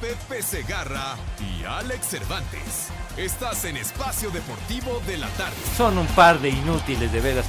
[0.00, 2.88] Pepe Segarra y Alex Cervantes.
[3.16, 5.56] Estás en Espacio Deportivo de la Tarde.
[5.76, 7.46] Son un par de inútiles, de veras.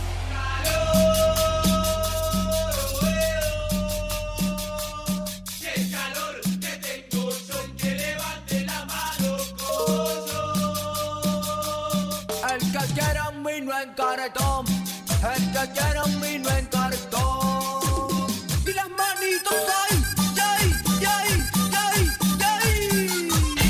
[15.21, 16.58] en el que quiera un vino en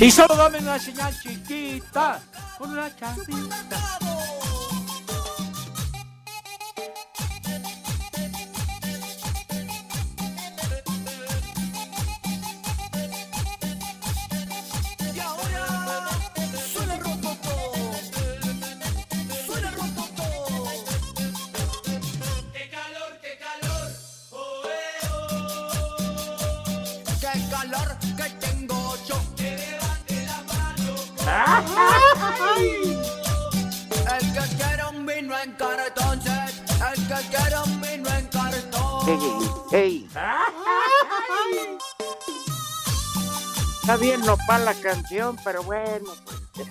[0.01, 2.21] Y solo dame una señal chiquita,
[2.57, 3.99] con una chapita.
[28.01, 28.08] Y
[43.89, 46.13] Está bien nopal la canción, pero bueno.
[46.53, 46.67] pues.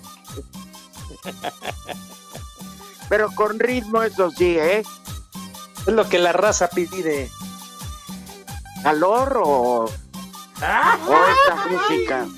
[3.08, 4.84] Pero con ritmo, eso sí, ¿eh?
[5.80, 7.28] Es lo que la raza pide.
[8.84, 9.88] ¿Calor o, o
[10.60, 12.28] esta música?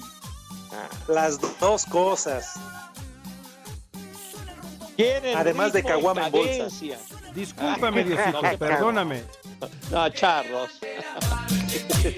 [1.08, 2.54] Las dos cosas.
[4.96, 6.68] Quieren Además de caguama en bolsa.
[7.34, 9.24] Discúlpame, Diosito, perdóname.
[9.90, 10.70] No, charros.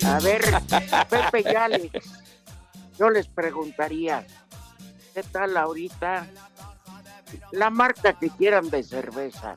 [0.04, 0.42] A ver,
[1.10, 2.21] Pepe y Alex,
[3.02, 4.24] yo les preguntaría,
[5.12, 6.24] ¿qué tal ahorita?
[7.50, 9.56] La marca que quieran de cerveza,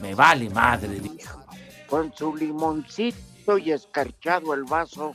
[0.00, 1.42] Me vale madre, dijo.
[1.88, 5.10] con su limoncito y escarchado el vaso,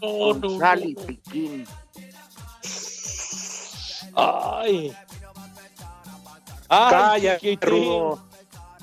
[0.00, 0.86] No, con no, sal no.
[0.88, 1.66] y piquín.
[4.16, 4.96] Ay.
[6.70, 7.38] Ay, Calla.
[7.60, 8.26] Rudo.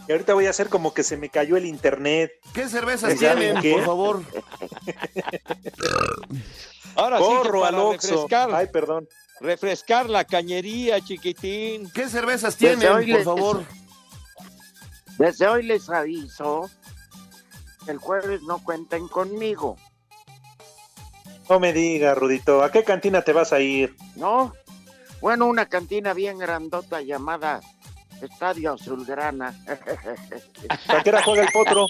[0.08, 2.32] Y ahorita voy a hacer como que se me cayó el internet.
[2.54, 4.24] ¿Qué cervezas ¿Ya tienen, por favor?
[7.00, 8.08] Ahora sí que Corro al Oxxo.
[8.12, 9.08] refrescar, Ay, perdón.
[9.40, 11.90] refrescar la cañería, chiquitín.
[11.92, 13.64] ¿Qué cervezas Desde tienen, hoy por les- favor?
[15.18, 16.70] Desde hoy les aviso,
[17.86, 19.78] que el jueves no cuenten conmigo,
[21.50, 22.62] No me digas, Rudito.
[22.64, 23.96] ¿A qué cantina te vas a ir?
[24.16, 24.54] ¿no?
[25.20, 27.60] Bueno, una cantina bien grandota llamada
[28.22, 29.60] Estadio Azulgrana.
[30.90, 31.88] ¿A qué hora juega el potro?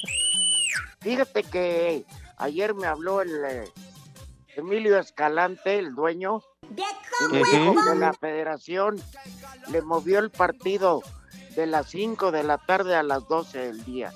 [1.02, 2.06] Fíjate que
[2.38, 3.64] ayer me habló el eh,
[4.59, 6.42] Emilio Escalante, el dueño,
[7.31, 8.97] que la federación
[9.72, 11.02] le movió el partido
[11.56, 14.14] de las 5 de la tarde a las 12 del día.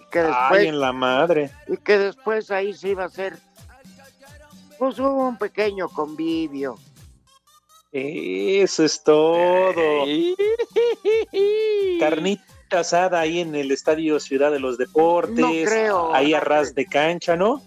[0.00, 1.50] Y que después, Ay, en la madre.
[1.68, 3.36] y que después ahí se iba a hacer
[4.78, 6.76] pues un pequeño convivio.
[7.92, 9.74] Eso es todo.
[12.00, 12.44] Carnita.
[12.70, 15.38] Asada ahí en el Estadio Ciudad de los Deportes.
[15.38, 17.62] No creo, Ahí no a ras de cancha, ¿no?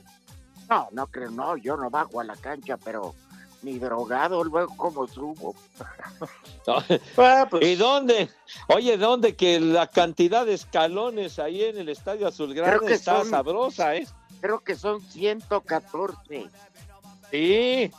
[0.69, 3.15] No, no creo, no, yo no bajo a la cancha, pero
[3.61, 5.55] ni drogado, luego como subo.
[7.17, 8.29] Ah, pues, ¿Y dónde?
[8.67, 9.35] Oye, ¿dónde?
[9.35, 14.07] Que la cantidad de escalones ahí en el Estadio Azulgrana está son- sabrosa, ¿eh?
[14.39, 16.47] Creo que son 114.
[17.31, 17.91] Sí.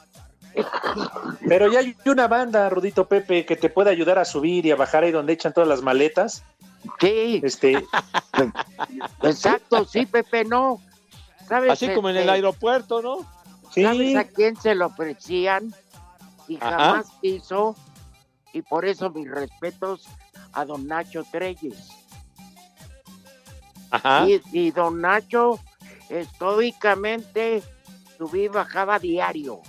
[1.49, 4.77] Pero ya hay una banda, Rudito Pepe, que te puede ayudar a subir y a
[4.77, 6.45] bajar ahí donde echan todas las maletas.
[7.01, 7.85] Sí, Este,
[9.23, 10.81] exacto, sí, Pepe, no.
[11.51, 13.27] ¿Sabes, Así como en el este, aeropuerto, ¿no?
[13.73, 15.75] sí, ¿Sabes a quién se lo ofrecían?
[16.47, 16.71] Y Ajá.
[16.71, 17.75] jamás quiso.
[18.53, 20.07] Y por eso mis respetos
[20.53, 21.89] a don Nacho Treyes.
[23.91, 24.29] Ajá.
[24.29, 25.59] Y, y don Nacho
[26.09, 27.65] estoicamente
[28.17, 29.61] subía y bajaba diario.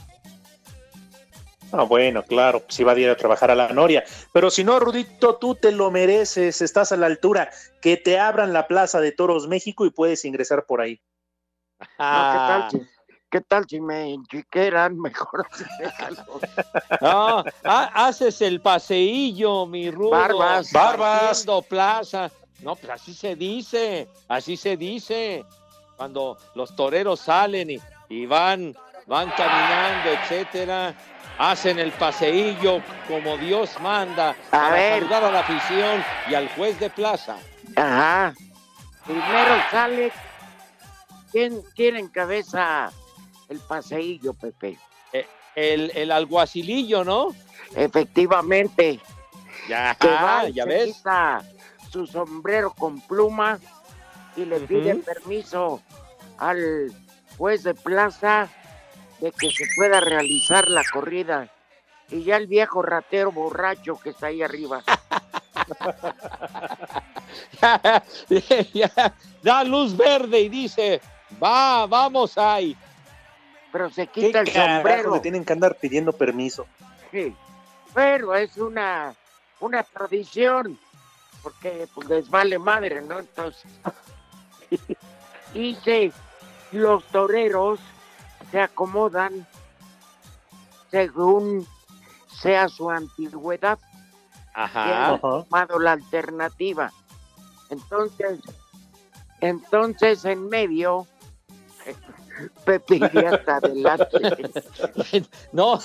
[1.71, 4.03] Ah, bueno, claro, si va a ir a trabajar a la Noria.
[4.31, 7.49] Pero si no, Rudito, tú te lo mereces, estás a la altura.
[7.81, 11.01] Que te abran la Plaza de Toros México y puedes ingresar por ahí.
[11.99, 12.81] No, ¿qué, tal si,
[13.29, 14.97] ¿Qué tal si me enchiqueran?
[14.99, 15.47] Mejor
[15.79, 16.39] déjalo.
[17.01, 20.11] No, ha- haces el paseillo, mi rudo.
[20.11, 20.71] Barbas.
[20.71, 21.31] Barbas.
[21.31, 22.29] haciendo plaza.
[22.59, 25.43] No, pues así se dice, así se dice.
[25.97, 27.79] Cuando los toreros salen y,
[28.09, 28.75] y van,
[29.07, 30.93] van caminando, etcétera,
[31.37, 34.99] hacen el paseillo como Dios manda A para ver.
[34.99, 37.37] saludar a la afición y al juez de plaza.
[37.75, 38.33] Ajá.
[39.05, 40.11] Primero sale.
[41.31, 42.91] ¿Quién, quién encabeza
[43.49, 44.77] el paseillo, Pepe?
[45.13, 45.25] Eh,
[45.55, 47.33] El, el alguacilillo, ¿no?
[47.75, 48.99] Efectivamente.
[49.69, 50.95] Ya, que va ah, y ya se ves.
[50.95, 51.43] quita
[51.91, 53.59] su sombrero con pluma
[54.35, 55.81] y le pide permiso
[56.37, 56.91] al
[57.37, 58.49] juez de plaza
[59.19, 61.49] de que se pueda realizar la corrida.
[62.09, 64.83] Y ya el viejo ratero borracho que está ahí arriba.
[68.73, 69.13] Ya,
[69.43, 71.01] da luz verde y dice,
[71.41, 72.75] va, vamos ahí.
[73.71, 75.13] Pero se ¿Qué quita el sombrero.
[75.13, 76.65] le tienen que andar pidiendo permiso?
[77.11, 77.35] Sí.
[77.93, 79.13] Pero es una,
[79.59, 80.77] una tradición,
[81.43, 83.19] porque pues, les vale madre, ¿no?
[83.19, 83.71] Entonces,
[85.53, 86.11] y se,
[86.71, 87.79] los toreros
[88.51, 89.47] se acomodan
[90.89, 91.65] según
[92.41, 95.13] sea su antigüedad, que Ajá.
[95.13, 96.91] han tomado la alternativa.
[97.69, 98.39] Entonces,
[99.39, 101.07] entonces en medio,
[102.65, 104.51] Pepe iría hasta adelante.
[105.51, 105.79] No,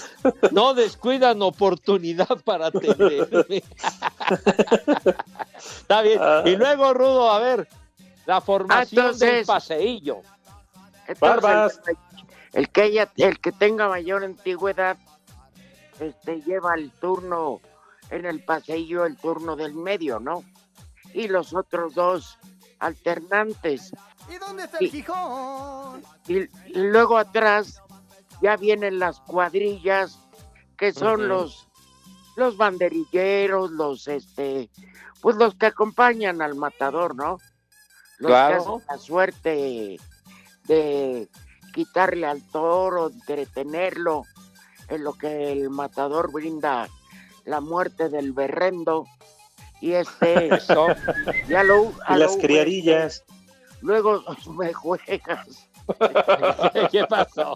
[0.52, 3.62] no descuidan oportunidad para atenderme.
[5.56, 6.20] Está bien.
[6.44, 7.68] Y luego, Rudo, a ver,
[8.26, 10.22] la formación del paseillo.
[11.06, 11.80] Entonces, Barbas.
[11.86, 11.96] El,
[12.52, 14.96] el que haya- el que tenga mayor antigüedad,
[16.00, 17.60] este lleva el turno
[18.10, 20.44] en el paseillo, el turno del medio, ¿no?
[21.12, 22.38] Y los otros dos
[22.78, 23.92] alternantes.
[24.28, 26.02] ¿Y dónde está el Gijón?
[26.26, 27.80] Y, y luego atrás
[28.42, 30.18] ya vienen las cuadrillas,
[30.76, 31.62] que son los
[32.36, 34.68] los banderilleros, los este,
[35.22, 37.38] pues los que acompañan al matador, ¿no?
[38.18, 38.56] Los Claro.
[38.56, 39.98] que hacen la suerte
[40.64, 41.28] de
[41.72, 44.24] quitarle al toro, entretenerlo,
[44.88, 46.88] en lo que el matador brinda
[47.46, 49.06] la muerte del berrendo.
[49.80, 50.88] Y este, Eso.
[51.48, 51.84] ya lo.
[51.84, 53.24] Y a las lo- criadillas.
[53.86, 54.20] Luego
[54.58, 55.68] me juegas.
[56.90, 57.54] ¿Qué pasó?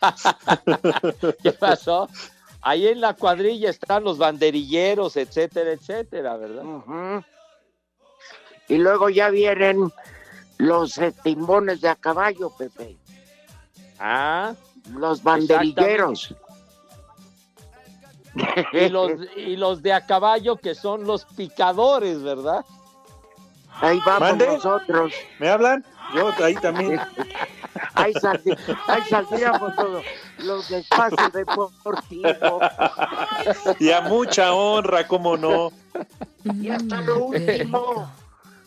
[1.42, 2.08] ¿Qué pasó?
[2.62, 7.24] Ahí en la cuadrilla están los banderilleros, etcétera, etcétera, ¿verdad?
[8.68, 9.90] Y luego ya vienen
[10.58, 12.96] los eh, timones de a caballo, Pepe.
[13.98, 14.54] Ah,
[14.92, 16.36] Los banderilleros.
[18.72, 22.64] y los, y los de a caballo que son los picadores, ¿verdad?
[23.80, 24.46] Ahí vamos ¿Mande?
[24.46, 25.12] nosotros.
[25.38, 25.84] ¿Me hablan?
[26.14, 27.00] Yo ahí también.
[27.94, 28.56] Ahí, saldi-
[28.88, 30.04] ahí saldríamos todos
[30.38, 32.60] los de espacio deportivo.
[33.78, 35.70] Y a mucha honra, cómo no.
[36.60, 38.10] Y hasta lo último,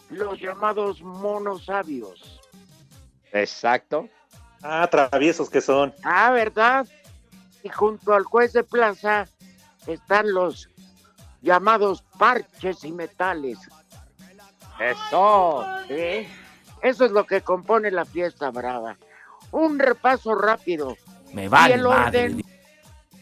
[0.10, 2.40] los llamados monos sabios.
[3.32, 4.08] Exacto.
[4.62, 5.94] Ah, traviesos que son.
[6.04, 6.88] Ah, ¿verdad?
[7.64, 9.28] Y junto al juez de plaza
[9.88, 10.70] están los
[11.42, 13.58] llamados parches y metales.
[14.80, 15.66] Eso.
[15.90, 16.28] ¿eh?
[16.82, 18.98] Eso es lo que compone la fiesta brava.
[19.52, 20.98] Un repaso rápido.
[21.32, 22.26] Me y vale el madre.
[22.26, 22.44] orden,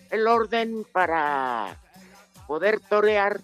[0.10, 1.78] el orden para
[2.48, 3.40] poder torear,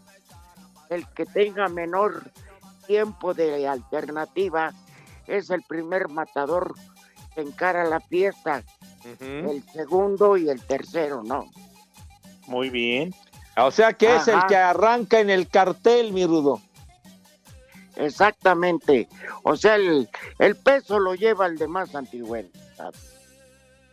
[0.89, 2.23] el que tenga menor
[2.85, 4.73] tiempo de alternativa
[5.27, 6.73] es el primer matador
[7.35, 8.63] que encara la fiesta,
[9.19, 11.45] el segundo y el tercero, ¿no?
[12.47, 13.13] Muy bien.
[13.57, 16.61] O sea que es el que arranca en el cartel, mi rudo.
[17.97, 19.07] Exactamente.
[19.43, 20.07] O sea, el,
[20.39, 22.49] el peso lo lleva el de más antigüedad.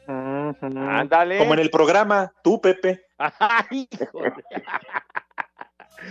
[0.07, 1.39] Ándale.
[1.39, 3.07] Como en el programa, tú, Pepe.
[3.19, 4.45] Ay, hijo de-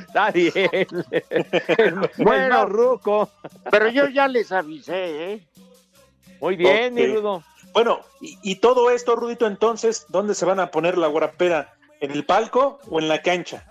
[0.07, 0.69] Está bien.
[1.11, 2.43] El, Bueno.
[2.45, 3.29] el más ruco.
[3.69, 5.47] Pero yo ya les avisé, ¿eh?
[6.41, 7.15] Muy bien, mi Ok.
[7.17, 7.43] rudo.
[7.73, 11.73] Bueno, y, y todo esto, Rudito, entonces, ¿dónde se van a poner la guarapera?
[12.01, 13.65] ¿En el palco o en la cancha?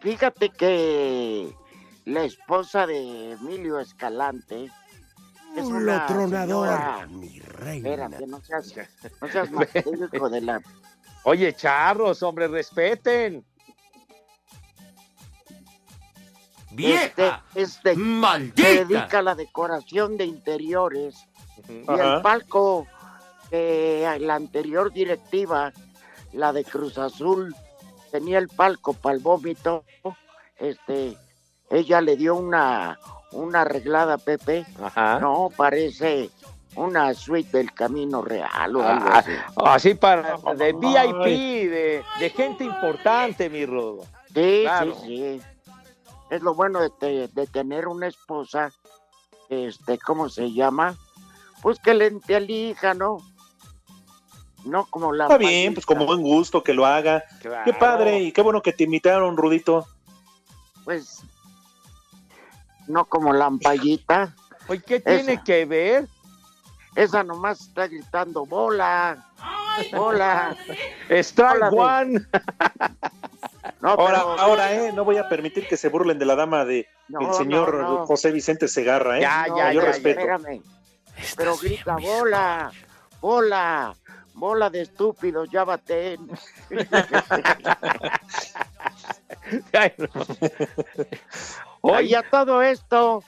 [0.00, 1.52] Fíjate que
[2.04, 4.70] la esposa de Emilio Escalante
[5.56, 7.88] es Un una tronador, señora- mi reina.
[7.90, 8.74] Espérate, no seas,
[9.20, 9.48] no seas
[10.12, 10.60] hijo de la...
[11.24, 13.44] Oye, charros, hombre, respeten.
[16.70, 17.44] ¡Vieja!
[17.54, 18.62] Este, este ¡Maldita!
[18.62, 21.26] se dedica a la decoración de interiores
[21.68, 22.86] y el palco
[23.50, 25.72] la anterior directiva
[26.32, 27.54] la de Cruz Azul
[28.10, 29.84] tenía el palco para el vómito,
[30.56, 31.16] este,
[31.72, 32.98] ella le dio una,
[33.32, 34.64] una arreglada a Pepe.
[34.82, 35.18] Ajá.
[35.18, 36.30] No, parece
[36.76, 39.32] una suite del Camino Real o algo Ah, así.
[39.56, 44.04] así para de VIP, de, de gente importante, mi Rudo.
[44.32, 44.94] Sí, Claro.
[45.02, 45.06] sí,
[45.38, 45.40] sí.
[46.30, 48.70] Es lo bueno de, te- de tener una esposa,
[49.50, 50.96] este, ¿cómo se llama?
[51.60, 53.18] Pues que le elija, ¿no?
[54.64, 57.22] No como la Está bien, pues como buen gusto que lo haga.
[57.64, 59.86] Qué padre y qué bueno que te invitaron, Rudito.
[60.84, 61.22] Pues
[62.86, 64.34] no como la ampallita.
[64.68, 65.44] Oye, ¿qué tiene Esa.
[65.44, 66.06] que ver?
[66.94, 69.24] Esa nomás está gritando bola,
[69.92, 70.54] bola.
[71.08, 72.20] Strike de- one.
[73.80, 76.64] No, Ahora, pero- ahora, eh, no voy a permitir que se burlen de la dama
[76.64, 78.06] de No, el señor no, no.
[78.06, 79.22] José Vicente Segarra, eh.
[79.22, 80.20] Ya, No, ya, Yo ya, respeto.
[80.20, 80.62] Espérame.
[81.36, 82.70] Pero grita bola,
[83.20, 83.94] bola,
[84.34, 86.28] bola de estúpidos, ya baten.
[91.82, 93.22] Oye, a todo esto,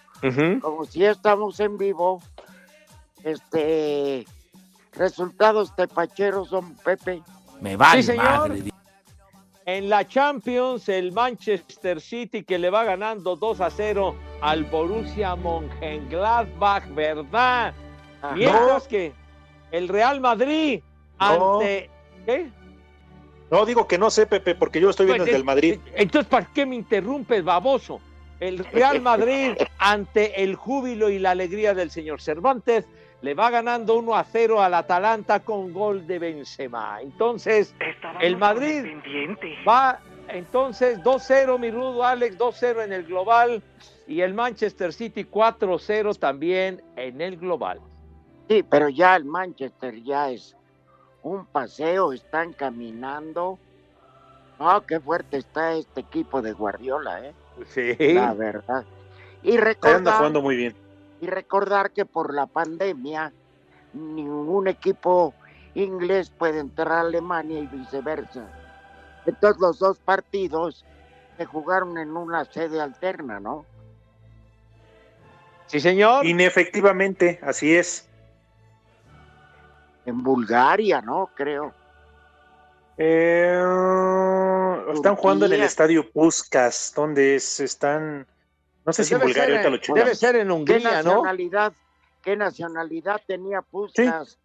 [0.61, 2.23] como si estamos en vivo,
[3.23, 4.27] este
[4.93, 7.23] resultados tepacheros son Pepe.
[7.61, 8.49] Me vale Sí, señor.
[8.51, 8.63] madre.
[9.67, 15.35] En la Champions, el Manchester City que le va ganando 2 a 0 al Borussia
[15.37, 17.73] Mönchengladbach, ¿verdad?
[18.21, 18.35] Ajá.
[18.37, 19.15] Mientras que
[19.73, 20.81] el Real Madrid
[21.19, 21.55] No.
[21.55, 21.91] ante...
[22.27, 22.51] ¿Qué?
[23.51, 25.79] No, digo que no sé, Pepe, porque yo estoy viendo Pues, el del Madrid.
[25.95, 28.01] Entonces, ¿para qué me interrumpes, baboso?
[28.41, 32.87] El Real Madrid, ante el júbilo y la alegría del señor Cervantes,
[33.23, 37.01] le va ganando 1 a 0 al Atalanta con gol de Benzema.
[37.01, 37.75] Entonces,
[38.21, 38.85] el Madrid
[39.67, 39.99] va
[40.29, 43.63] entonces 2-0, mi rudo Alex, 2-0 en el global
[44.07, 47.81] y el Manchester City 4-0 también en el global.
[48.49, 50.55] Sí, pero ya el Manchester ya es
[51.23, 53.59] un paseo, están caminando.
[54.59, 57.33] No, qué fuerte está este equipo de Guardiola, ¿eh?
[57.69, 57.97] Sí.
[58.15, 58.85] La verdad.
[59.43, 60.75] Y anda recordar, jugando muy bien.
[61.21, 63.33] y recordar que por la pandemia
[63.93, 65.35] ningún equipo
[65.75, 68.47] inglés puede entrar a Alemania y viceversa.
[69.27, 70.85] Entonces los dos partidos
[71.37, 73.65] se jugaron en una sede alterna, ¿no?
[75.67, 76.27] Sí, señor.
[76.27, 78.09] Inefectivamente, así es.
[80.07, 81.31] En Bulgaria, ¿no?
[81.35, 81.73] Creo.
[82.97, 83.61] Eh,
[84.93, 88.27] están jugando en el estadio Puskas, donde es, están,
[88.85, 90.05] no sé Pues si en Bulgaria, ahorita lo en- checamos.
[90.05, 91.11] debe ser en ¿Qué Hungría, ¿no?
[91.11, 91.73] nacionalidad,
[92.23, 94.39] qué nacionalidad tenía Puskas?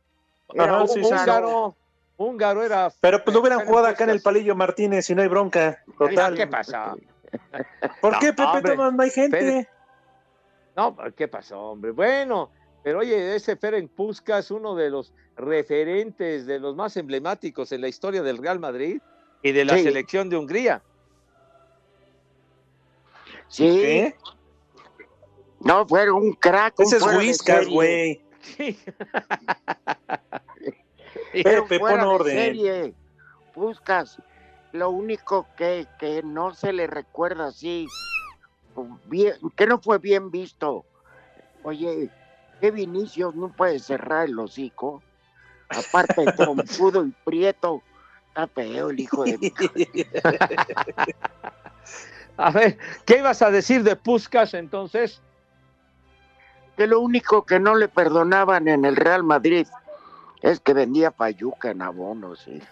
[0.54, 1.08] Era Ajá, sí, sí.
[1.14, 1.76] húngaro.
[2.18, 2.92] Húngaro era.
[3.00, 4.22] Pero pues lo hubieran jugado acá en el.
[4.22, 5.82] Palillo Martínez y no hay bronca.
[5.98, 6.36] Total.
[6.36, 6.96] ¿Qué pasa?
[8.02, 8.44] ¿Por No, qué, Pepe?
[8.44, 8.76] hombre.
[8.76, 9.40] Tomás, no hay gente.
[9.40, 9.68] Ferenc-
[10.76, 11.92] No, ¿qué pasó, hombre?
[11.92, 12.52] Bueno,
[12.84, 17.88] pero oye, ese Ferenc Puskas, uno de los referentes, de los más emblemáticos en la
[17.88, 19.02] historia del Real Madrid
[19.42, 19.84] y de la Sí.
[19.84, 20.82] selección de Hungría.
[23.48, 24.16] Sí, ¿Qué?
[25.62, 26.78] no, fue un crack.
[26.80, 28.22] un Ese es fuera de Whiskas, güey.
[28.42, 28.80] Sí.
[31.34, 32.36] Un pon de orden.
[32.36, 32.94] serie.
[33.54, 34.18] Puskas,
[34.72, 37.88] lo único que, que no se le recuerda así,
[39.06, 40.86] bien, que no fue bien visto.
[41.64, 42.10] Oye,
[42.60, 45.02] que Vinicius no puede cerrar el hocico.
[45.70, 47.82] Aparte de trompudo y prieto,
[48.28, 49.54] está feo el hijo de mi
[52.38, 55.22] A ver, ¿qué ibas a decir de Puskas entonces?
[56.80, 59.68] que lo único que no le perdonaban en el Real Madrid
[60.42, 62.40] es que vendía payuca en abonos.
[62.40, 62.62] ¿sí?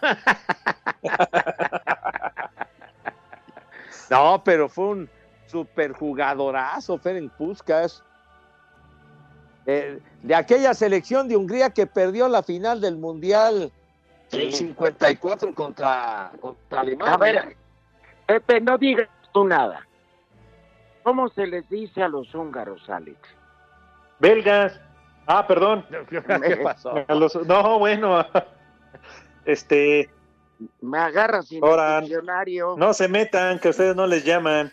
[4.10, 5.10] No, pero fue un
[5.48, 8.02] superjugadorazo, Ferenc Puskas.
[9.68, 13.70] De, de aquella selección de Hungría que perdió la final del Mundial
[14.30, 17.12] del 54 contra, contra Alemania.
[17.14, 17.56] A ver,
[18.26, 19.86] Pepe, no digas tú nada.
[21.02, 23.18] ¿Cómo se les dice a los húngaros, Alex?
[24.20, 24.80] Belgas.
[25.26, 25.84] Ah, perdón.
[26.08, 26.94] ¿Qué pasó?
[27.06, 28.24] A los- no, bueno.
[29.44, 30.10] Este,
[30.80, 32.74] Me agarras sin Ahora, diccionario.
[32.78, 34.70] no se metan, que ustedes no les llaman.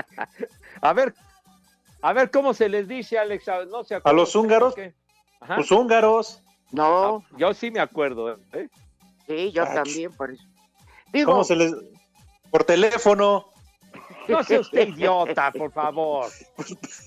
[0.82, 1.14] A ver,
[2.02, 3.46] a ver cómo se les dice, Alex.
[3.70, 4.74] No se ¿A los húngaros?
[5.40, 5.56] Ajá.
[5.56, 6.42] Los húngaros.
[6.70, 8.38] No, Ah, Yo sí me acuerdo.
[8.52, 8.68] ¿eh?
[9.26, 10.42] sí, yo también, por eso.
[11.12, 11.74] Digo, ¿Cómo se les...?
[12.50, 13.46] Por teléfono.
[14.28, 16.26] No sea usted idiota, por favor.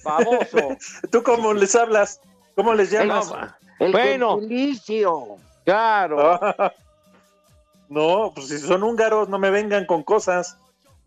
[0.04, 0.76] Baboso.
[1.12, 2.20] ¿Tú cómo les hablas?
[2.56, 3.32] ¿Cómo les llamas?
[3.80, 4.40] el bueno.
[4.40, 5.38] gentilicio.
[5.66, 6.40] Claro.
[7.88, 10.58] No, pues si son húngaros, no me vengan con cosas.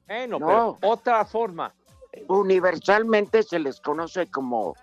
[0.07, 0.47] Bueno, No.
[0.81, 1.75] pero otra forma.
[2.29, 4.77] Universalmente se les conoce como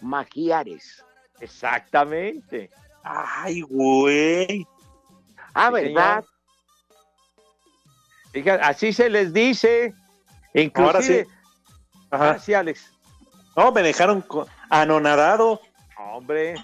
[0.00, 1.04] magiares.
[1.40, 2.70] Exactamente.
[3.02, 4.66] Ay, güey.
[5.54, 6.24] Ah, Sí, ¿verdad?
[8.62, 9.94] Así se les dice.
[10.54, 11.24] Inclusive, Ahora sí.
[12.10, 12.26] Ajá.
[12.26, 12.92] Ahora sí, Alex.
[13.56, 14.24] No, me dejaron
[14.70, 15.60] anonadado.
[15.96, 16.54] Hombre.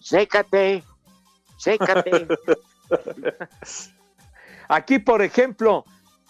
[0.00, 0.82] Sécate,
[1.56, 2.26] sécate.
[4.68, 5.84] Aquí, por ejemplo,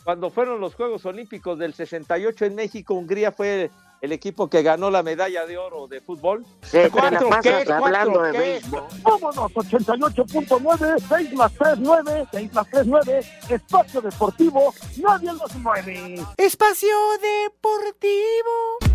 [0.05, 4.91] cuando fueron los Juegos Olímpicos del 68 en México, Hungría fue el equipo que ganó
[4.91, 6.45] la medalla de oro de fútbol.
[6.73, 7.65] La ¿Cuatro qué?
[7.73, 8.83] hablando ¿Cuatro de béisbol.
[9.03, 16.17] Vámonos, 88.9, 6 más 3, 9, 6 más 3, 9, espacio deportivo, nadie los mueve.
[16.37, 16.89] Espacio
[17.21, 18.92] Deportivo.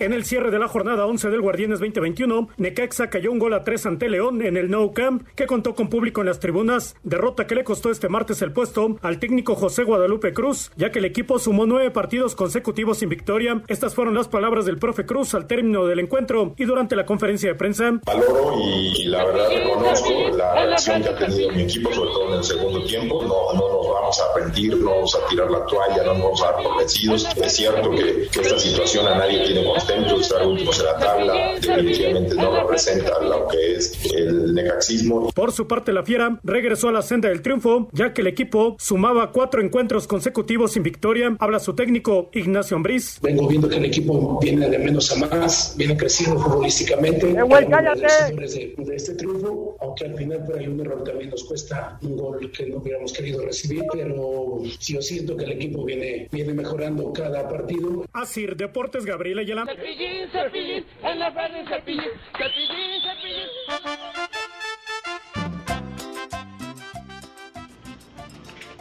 [0.00, 3.64] En el cierre de la jornada 11 del Guardianes 2021, Necaxa cayó un gol a
[3.64, 7.46] 3 ante León en el No Camp, que contó con público en las tribunas, derrota
[7.46, 11.04] que le costó este martes el puesto al técnico José Guadalupe Cruz, ya que el
[11.04, 13.62] equipo sumó nueve partidos consecutivos sin victoria.
[13.68, 17.50] Estas fueron las palabras del profe Cruz al término del encuentro y durante la conferencia
[17.50, 18.00] de prensa.
[18.06, 22.38] valoro y, la verdad reconozco la reacción que ha tenido mi equipo, sobre todo en
[22.38, 23.22] el segundo tiempo.
[23.22, 26.42] No, no nos vamos a rendir, no vamos a tirar la toalla, no nos vamos
[26.42, 27.28] a dar por vencidos.
[27.36, 31.54] Es cierto que, que esta situación a nadie tiene contento, estar últimos en la tabla
[31.60, 35.30] definitivamente no representa lo que es el necaxismo.
[35.32, 38.76] Por su parte, la Fiera regresó a la senda del triunfo, ya que el equipo
[38.78, 41.36] sumaba cuatro encuentros consecutivos sin victoria.
[41.38, 43.18] Habla su técnico Ignacio Ambriz.
[43.20, 47.30] Vengo viendo que el equipo viene de menos a más, viene creciendo futbolísticamente.
[47.30, 48.34] ¡Eh, güey, cállate!
[48.34, 52.16] De, de este triunfo, aunque al final por ahí un error también nos cuesta un
[52.16, 57.12] gol que no hubiéramos querido recibir, pero yo siento que el equipo viene, viene mejorando
[57.12, 58.04] cada partido.
[58.12, 59.66] Asir Deportes Gabriela Ayala.
[59.80, 64.60] Cepillín, cepillín, en la verde cepillín, cepillín, cepillín.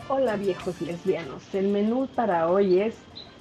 [0.09, 2.95] Hola viejos lesbianos, el menú para hoy es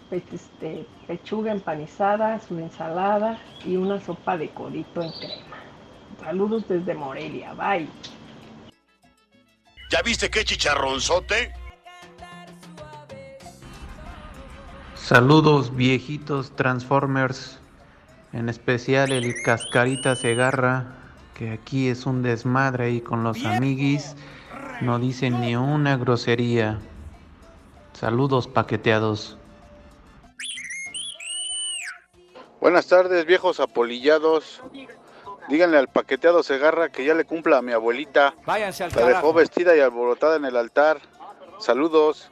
[0.09, 5.57] pe- este, pechuga empanizada, su ensalada y una sopa de codito en crema.
[6.21, 7.89] Saludos desde Morelia, bye.
[9.91, 11.53] ¿Ya viste qué chicharronzote?
[15.09, 17.59] Saludos viejitos Transformers,
[18.35, 20.97] en especial el Cascarita Segarra,
[21.33, 24.17] que aquí es un desmadre ahí con los amiguis,
[24.83, 26.79] no dice ni una grosería.
[27.95, 29.39] Saludos paqueteados.
[32.61, 34.61] Buenas tardes, viejos apolillados.
[35.49, 38.35] Díganle al paqueteado Segarra que ya le cumpla a mi abuelita.
[38.45, 41.01] Váyanse al La dejó vestida y alborotada en el altar.
[41.59, 42.31] Saludos.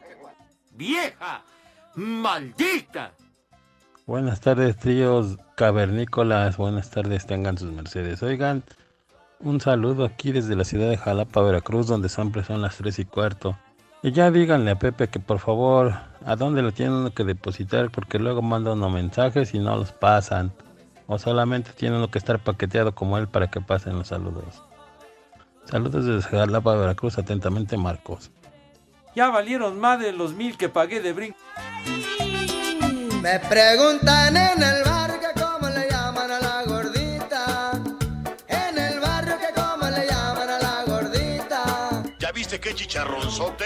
[0.72, 1.42] ¡Vieja!
[1.96, 3.12] ¡Maldita!
[4.06, 6.58] Buenas tardes, tríos cavernícolas.
[6.58, 8.22] Buenas tardes, tengan sus mercedes.
[8.22, 8.64] Oigan,
[9.40, 13.04] un saludo aquí desde la ciudad de Jalapa, Veracruz, donde siempre son las 3 y
[13.06, 13.56] cuarto.
[14.02, 15.94] Y ya díganle a Pepe que por favor,
[16.26, 20.52] a dónde lo tienen que depositar, porque luego manda unos mensajes y no los pasan.
[21.06, 24.62] O solamente tiene uno que estar paqueteado como él para que pasen los saludos.
[25.64, 28.30] Saludos desde Jalapa, Veracruz, atentamente Marcos.
[29.16, 31.38] Ya valieron más de los mil que pagué de brinco.
[33.22, 37.72] Me preguntan en el barrio que cómo le llaman a la gordita.
[38.46, 42.02] En el barrio que cómo le llaman a la gordita.
[42.18, 43.64] ¿Ya viste qué chicharronzote?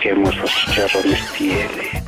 [0.00, 2.07] Qué hermosos chicharrones tiene.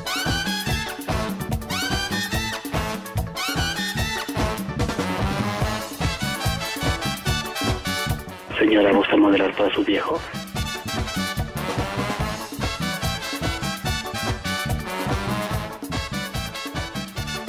[8.60, 10.20] Señora, ¿gusta moderar para su viejo?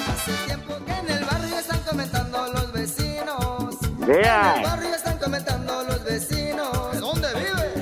[0.07, 3.77] Hace tiempo que en el barrio están comentando los vecinos.
[4.07, 4.53] Vea.
[4.55, 6.93] En el barrio están comentando los vecinos.
[6.93, 7.75] ¿De dónde vive?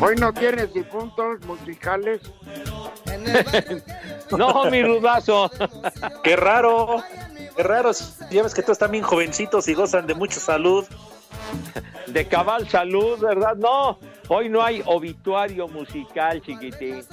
[0.00, 2.20] Hoy no tienes difuntos musicales.
[4.30, 5.50] No, mi rudazo.
[6.22, 7.02] Qué raro.
[7.58, 7.90] Qué raro.
[8.30, 10.86] Ya ves que todos están bien jovencitos y gozan de mucha salud.
[12.06, 13.56] De cabal salud, ¿verdad?
[13.56, 17.04] No, hoy no hay obituario musical, chiquitín.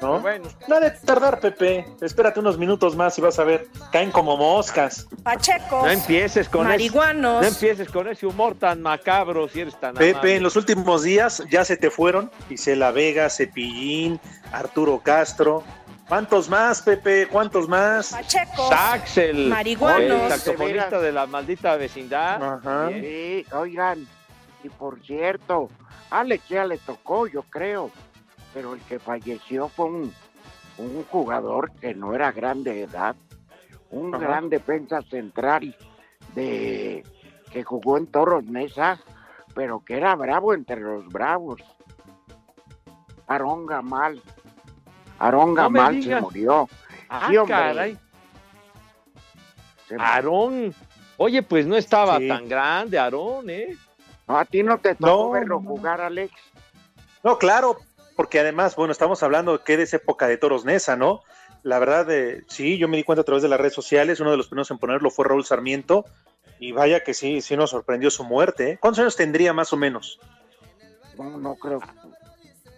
[0.00, 0.20] ¿No?
[0.20, 0.48] Bueno.
[0.68, 1.84] No ha de tardar, Pepe.
[2.00, 3.66] Espérate unos minutos más y vas a ver.
[3.90, 5.08] Caen como moscas.
[5.24, 5.82] Pachecos.
[5.82, 7.42] No empieces con marihuanos.
[7.42, 10.36] Ese, no empieces con ese humor tan macabro si eres tan Pepe, amable.
[10.36, 12.30] en los últimos días ya se te fueron.
[12.48, 14.20] Isela Vega, Cepillín,
[14.52, 15.64] Arturo Castro.
[16.08, 17.26] ¿Cuántos más, Pepe?
[17.26, 18.12] ¿Cuántos más?
[18.12, 18.68] Pachecos.
[18.68, 20.22] Sax, el, Marihuanos.
[20.22, 22.60] el saxofonista de la maldita vecindad.
[22.92, 24.06] Sí, oigan,
[24.62, 25.68] y por cierto,
[26.10, 27.90] Alex ya le tocó, yo creo,
[28.54, 30.14] pero el que falleció fue un,
[30.78, 33.16] un jugador que no era grande de edad,
[33.90, 34.24] un Ajá.
[34.24, 35.76] gran defensa central
[36.36, 37.04] de
[37.50, 39.00] que jugó en Toros Mesa,
[39.56, 41.60] pero que era bravo entre los bravos.
[43.26, 44.22] Aarón Gamal.
[45.18, 46.22] Aarón No Gamal se digas.
[46.22, 46.68] murió.
[47.08, 47.98] Ah, Sí, caray.
[49.88, 50.74] Se- Aarón.
[51.16, 52.28] Oye, pues no estaba Sí.
[52.28, 53.76] tan grande, Aarón, ¿eh?
[54.26, 55.68] No, a ti no te tocó No, verlo no.
[55.70, 56.32] jugar, Alex.
[57.22, 57.78] No, claro,
[58.16, 61.22] porque además, bueno, estamos hablando que de esa época de Toros Nesa, ¿no?
[61.62, 64.30] La verdad, eh, sí, yo me di cuenta a través de las redes sociales, uno
[64.30, 66.04] de los primeros en ponerlo fue Raúl Sarmiento,
[66.58, 68.72] y vaya que sí, sí nos sorprendió su muerte.
[68.72, 68.78] ¿eh?
[68.80, 70.18] ¿Cuántos años tendría más o menos?
[71.16, 71.80] No, no creo.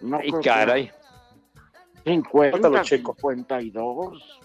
[0.01, 0.91] No Ay, creo que- caray.
[2.09, 3.15] 50, Ahorita lo checo.
[3.19, 4.39] 52.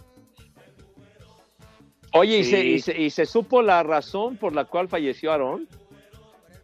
[2.13, 2.51] Oye, ¿y, Sí.
[2.51, 5.69] se, y, se, y se supo la razón por la cual falleció Aarón?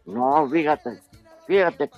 [0.05, 1.01] No, fíjate,
[1.47, 1.89] fíjate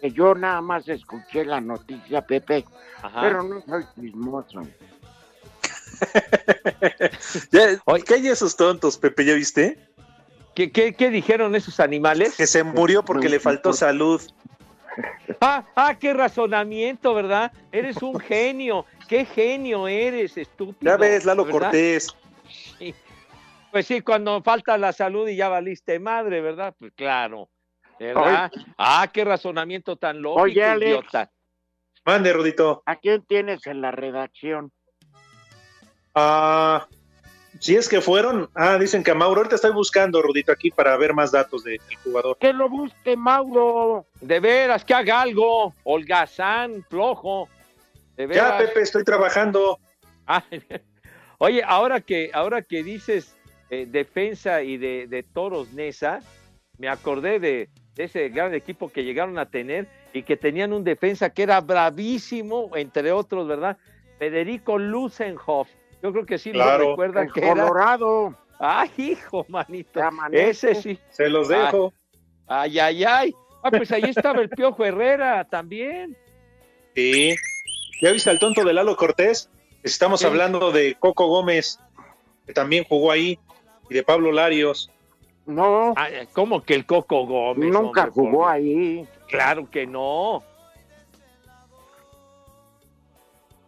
[0.00, 2.64] que yo nada más escuché la noticia, Pepe,
[3.02, 3.20] Ajá.
[3.20, 4.62] pero no soy chismoso.
[8.06, 9.24] ¿Qué hay esos tontos, Pepe?
[9.24, 9.78] ¿Ya viste?
[10.54, 12.36] ¿Qué, qué, qué dijeron esos animales?
[12.36, 14.20] Que se murió porque le faltó salud.
[15.40, 17.52] Ah, ah, qué razonamiento, ¿verdad?
[17.70, 18.86] Eres un genio.
[19.08, 20.92] Qué genio eres, estúpido.
[20.92, 21.60] Ya ves, Lalo ¿verdad?
[21.60, 22.14] Cortés.
[22.78, 22.94] Sí.
[23.70, 26.74] Pues sí, cuando falta la salud y ya valiste madre, ¿verdad?
[26.78, 27.48] Pues claro.
[27.98, 28.50] ¿Verdad?
[28.76, 30.86] Ah, qué razonamiento tan lógico, Oye, Alex.
[30.90, 31.30] idiota.
[32.04, 32.82] Mande, Rudito.
[32.84, 34.72] ¿A quién tienes en la redacción?
[36.14, 36.86] Ah,
[37.62, 38.50] si es que fueron.
[38.54, 39.38] Ah, dicen que a Mauro.
[39.40, 42.36] Ahorita estoy buscando, Rudito, aquí para ver más datos de- del jugador.
[42.38, 44.04] Que lo busque Mauro.
[44.20, 45.72] De veras, que haga algo.
[45.84, 47.48] Holgazán, flojo.
[48.16, 48.62] De Ya, veras.
[48.62, 49.78] Pepe, estoy trabajando.
[50.26, 50.42] Ah,
[51.38, 53.36] Oye, ahora que, ahora que dices
[53.70, 56.20] eh, defensa y de, de Toros Nesa,
[56.78, 60.82] me acordé de, de ese gran equipo que llegaron a tener y que tenían un
[60.84, 63.76] defensa que era bravísimo, entre otros, ¿verdad?
[64.18, 65.68] Federico Lusenhoff.
[66.02, 66.82] Yo creo que sí Claro.
[66.84, 67.52] lo recuerdan El que era.
[67.66, 68.34] Colorado.
[68.58, 70.00] Ay, hijo, manito.
[70.32, 70.98] Ese sí.
[71.10, 71.92] Se los dejo.
[72.46, 73.34] Ay, ay, ay.
[73.62, 76.16] Ah, pues ahí estaba el Piojo Herrera también.
[76.94, 77.34] Sí.
[78.00, 79.48] ¿Ya viste al tonto de Lalo Cortés?
[79.82, 80.26] Estamos Sí.
[80.26, 81.78] hablando de Coco Gómez,
[82.46, 83.38] que también jugó ahí,
[83.88, 84.90] y de Pablo Larios.
[85.46, 87.70] No, Ah, ¿Cómo que el Coco Gómez?
[87.70, 89.06] nunca hombre, jugó ahí.
[89.28, 90.42] Claro que no.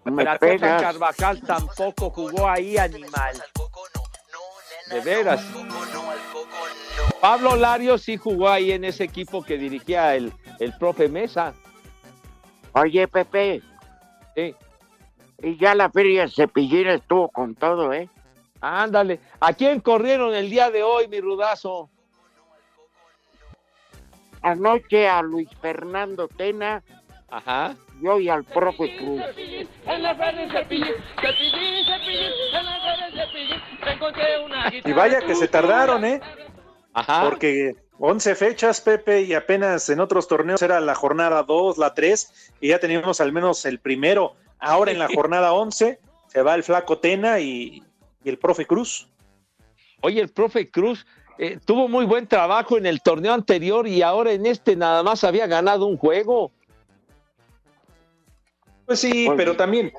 [0.04, 0.82] Me La pegas.
[0.82, 3.42] Carvajal tampoco jugó ahí, animal.
[4.90, 5.42] De veras.
[7.20, 11.54] Pablo Lario sí jugó ahí en ese equipo que dirigía el, el profe Mesa.
[12.72, 13.62] Oye, Pepe,
[14.34, 14.54] Sí.
[15.42, 18.10] y ya la feria Cepillín estuvo con todo, ¿eh?
[18.60, 19.20] Ándale.
[19.40, 21.88] ¿A quién corrieron el día de hoy, mi rudazo?
[24.42, 26.82] Anoche a Luis Fernando Tena
[27.34, 27.74] Ajá.
[28.00, 29.20] y hoy al profe Cruz.
[34.84, 36.20] Y vaya que se tardaron, ¿eh?
[36.92, 37.24] Ajá.
[37.24, 42.52] Porque 11 fechas, Pepe, y apenas en otros torneos era la jornada 2, la 3,
[42.60, 44.36] y ya teníamos al menos el primero.
[44.60, 47.82] Ahora en la jornada 11 se va el flaco Tena y,
[48.22, 49.08] y el profe Cruz.
[50.02, 51.04] Oye, el profe Cruz
[51.38, 55.24] eh, tuvo muy buen trabajo en el torneo anterior y ahora en este nada más
[55.24, 56.52] había ganado un juego.
[58.86, 59.92] Pues sí, pero también,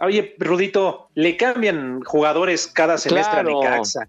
[0.00, 3.60] oye, Rudito, le cambian jugadores cada semestre Claro.
[3.62, 4.08] a Necaxa.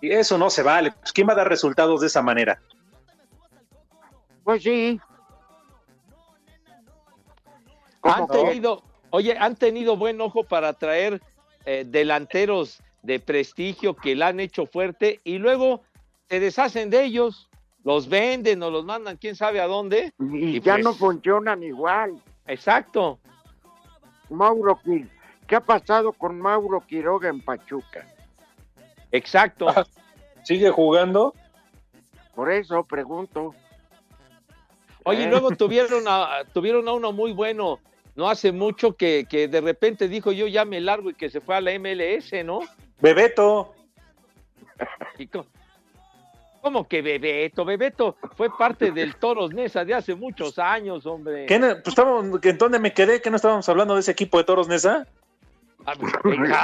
[0.00, 0.92] Y eso no se vale.
[0.92, 2.60] Pues, ¿Quién va a dar resultados de esa manera?
[4.42, 5.00] Pues sí.
[8.02, 11.20] Han tenido, oye, han tenido buen ojo para traer
[11.64, 15.82] eh, delanteros de prestigio que la han hecho fuerte y luego
[16.28, 17.48] se deshacen de ellos,
[17.84, 20.12] los venden o los mandan quién sabe a dónde.
[20.18, 22.20] Y, Y ya pues- no funcionan igual.
[22.46, 23.20] Exacto.
[24.32, 25.08] Mauro Quir-
[25.46, 28.06] ¿Qué ha pasado con Mauro Quiroga en Pachuca?
[29.10, 29.66] Exacto.
[30.44, 31.34] ¿Sigue jugando?
[32.34, 33.54] Por eso pregunto.
[35.04, 35.28] Oye, Eh.
[35.30, 37.80] luego tuvieron a, tuvieron a uno muy bueno,
[38.14, 41.40] no hace mucho que, que de repente dijo yo ya me largo y que se
[41.40, 42.60] fue a la MLS, ¿no?
[43.00, 43.74] Bebeto.
[45.18, 45.28] Y
[46.62, 47.64] ¿Cómo que Bebeto?
[47.64, 51.44] Bebeto fue parte del Toros Nesa de hace muchos años, hombre.
[51.46, 53.20] ¿Qué no- pues estábamos, ¿que ¿En dónde me quedé?
[53.20, 55.06] ¿Que no estábamos hablando de ese equipo de Toros Nesa?
[55.84, 55.94] Ah,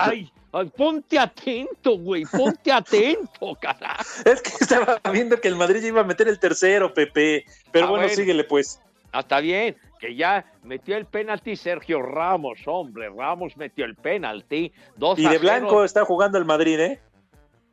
[0.06, 4.04] Ay, ay, ponte atento, güey, ponte atento, carajo.
[4.24, 7.44] Es que estaba viendo que el Madrid iba a meter el tercero, Pepe.
[7.72, 8.16] Pero Ah, bueno, bueno.
[8.16, 8.80] síguele pues.
[9.10, 14.72] Ah, está bien, que ya metió el penalti Sergio Ramos, hombre, Ramos metió el penalti.
[14.96, 17.00] Dos Y de blanco está jugando el Madrid, ¿eh?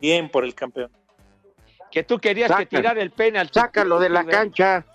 [0.01, 0.89] Bien por el campeón.
[1.95, 3.57] Que tú querías que tirar el penalti.
[3.57, 4.85] Sácalo de la cancha.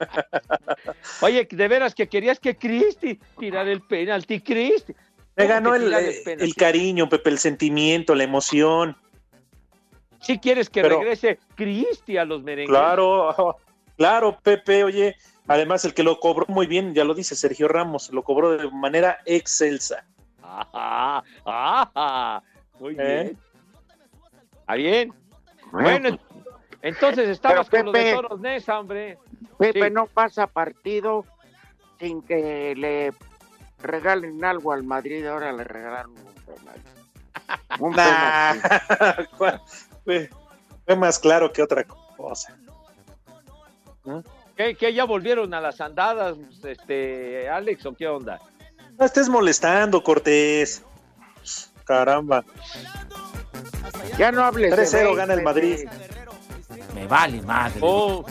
[1.20, 4.94] Oye, de veras que querías que Cristi tirara el penalti, Cristi.
[5.36, 8.96] Me ¿Cómo ganó el, tirar eh, el cariño, Pepe, el sentimiento, la emoción.
[10.22, 12.70] Si quieres que Pero- regrese Cristi a los merengues.
[12.70, 13.58] Claro,
[13.98, 15.14] claro, Pepe, oye.
[15.46, 18.70] Además, el que lo cobró muy bien, ya lo dice Sergio Ramos, lo cobró de
[18.70, 20.06] manera excelsa.
[20.42, 22.42] Ajá, ajá.
[22.80, 23.24] Muy ¿Eh?
[23.24, 23.38] bien.
[24.62, 25.27] ¿Está bien?
[25.72, 26.18] Bueno,
[26.82, 29.18] entonces estabas Pero, con lo de Toros Nesa, hombre.
[29.58, 29.90] Pepe Sí.
[29.92, 31.24] no pasa partido
[31.98, 33.12] sin que le
[33.82, 35.26] regalen algo al Madrid.
[35.26, 36.80] Ahora le regalaron un penal.
[37.80, 39.30] Un Nah, penal.
[40.04, 40.30] fue,
[40.96, 42.56] más claro que otra cosa.
[44.56, 48.40] ¿Qué, qué, ya volvieron a las andadas, este, Alex, o qué onda?
[48.98, 50.82] No estés molestando, Cortés.
[51.84, 52.44] Caramba.
[54.18, 55.42] Ya no hables de 3-0 béis, gana el.
[55.42, 55.88] Madrid.
[56.94, 57.78] Me vale madre.
[57.82, 58.24] Oh,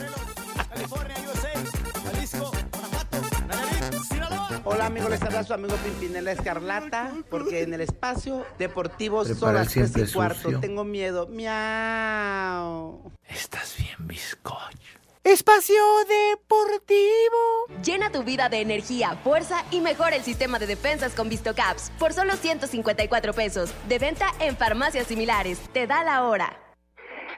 [4.69, 9.69] Hola amigos, les habla su amigo Pimpinela Escarlata, porque en el espacio deportivo son las
[9.69, 10.41] tres y cuarto.
[10.41, 10.59] sucio.
[10.59, 11.27] Tengo miedo.
[11.27, 13.11] Miau.
[13.29, 14.96] Estás bien, bizcocho.
[15.27, 15.75] Espacio
[16.07, 17.83] deportivo.
[17.83, 22.13] Llena tu vida de energía, fuerza y mejora el sistema de defensas con VistoCaps por
[22.13, 23.73] solo 154 pesos.
[23.89, 25.59] De venta en farmacias similares.
[25.73, 26.57] Te da la hora.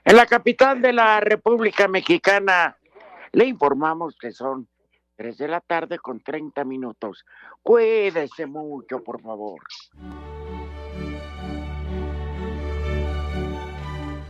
[0.06, 2.78] En la capital de la República Mexicana
[3.32, 4.68] le informamos que son
[5.16, 7.26] 3 de la tarde con 30 minutos.
[7.64, 9.62] Cuídese mucho, por favor.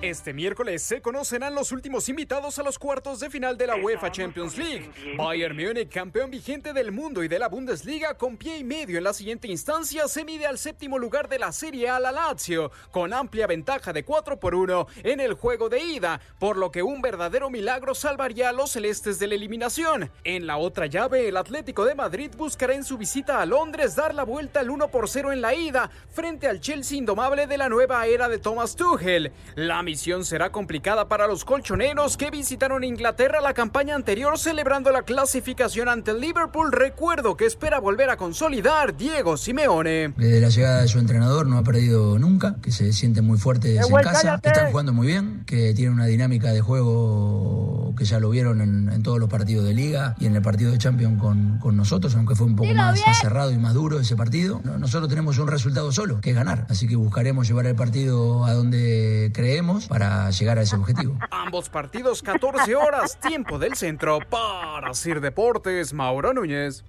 [0.02, 4.10] Este miércoles se conocerán los últimos invitados a los cuartos de final de la UEFA
[4.10, 4.90] Champions League.
[5.18, 9.04] Bayern Múnich, campeón vigente del mundo y de la Bundesliga, con pie y medio en
[9.04, 13.14] la siguiente instancia, se mide al séptimo lugar de la Serie A la Lazio, con
[13.14, 17.02] amplia ventaja de 4 por 1 en el juego de ida, por lo que un
[17.02, 20.10] verdadero milagro salvaría a los celestes de la eliminación.
[20.24, 24.16] En la otra llave, el Atlético de Madrid buscará en su visita a Londres dar
[24.16, 27.68] la vuelta al 1 por 0 en la ida, frente al Chelsea indomable de la
[27.68, 29.34] nueva era de Thomas Tuchel.
[29.56, 35.02] La misión será complicada para los colchoneros que visitaron Inglaterra la campaña anterior celebrando la
[35.02, 36.72] clasificación ante el Liverpool.
[36.72, 40.14] Recuerdo que espera volver a consolidar Diego Simeone.
[40.16, 43.84] Desde la llegada de su entrenador no ha perdido nunca, que se siente muy fuertes
[43.84, 44.42] en casa, cállate!
[44.44, 48.62] que están jugando muy bien, que tienen una dinámica de juego que ya lo vieron
[48.62, 51.76] en, en todos los partidos de liga y en el partido de Champions con, con
[51.76, 54.62] nosotros, aunque fue un poco más, más cerrado y más duro ese partido.
[54.64, 58.46] No- Nosotros tenemos un resultado solo, que es ganar, así que buscaremos llevar el partido
[58.46, 61.18] a donde creemos para llegar a ese objetivo.
[61.32, 66.84] Ambos partidos 14 horas, tiempo del centro para Sir Deportes, Mauro Núñez.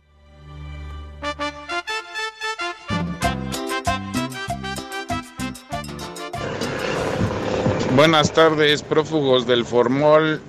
[7.94, 10.40] Buenas tardes, prófugos del Formol.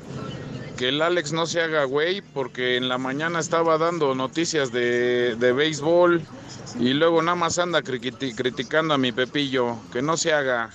[0.78, 5.36] Que el Alex no se haga güey, porque en la mañana estaba dando noticias de,
[5.36, 6.22] de béisbol
[6.80, 9.78] y luego nada más anda criti- criticando a mi Pepillo.
[9.92, 10.72] Que no se haga.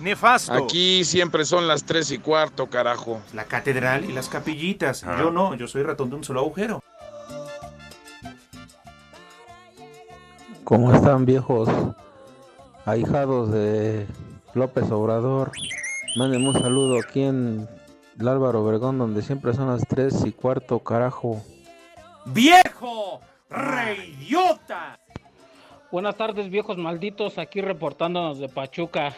[0.00, 0.52] Nefasto.
[0.52, 3.20] Aquí siempre son las tres y cuarto, carajo.
[3.34, 5.04] La catedral y las capillitas.
[5.04, 5.16] Ah.
[5.18, 6.82] Yo no, yo soy ratón de un solo agujero.
[10.64, 11.68] ¿Cómo están viejos
[12.86, 14.06] ahijados de
[14.54, 15.50] López Obrador?
[16.16, 17.68] Mándenme un saludo aquí en
[18.18, 21.42] el Álvaro Obregón, donde siempre son las 3 y cuarto, carajo.
[22.26, 23.20] ¡Viejo!
[23.48, 24.98] ¡Reidiota!
[25.90, 29.16] Buenas tardes, viejos malditos, aquí reportándonos de Pachuca.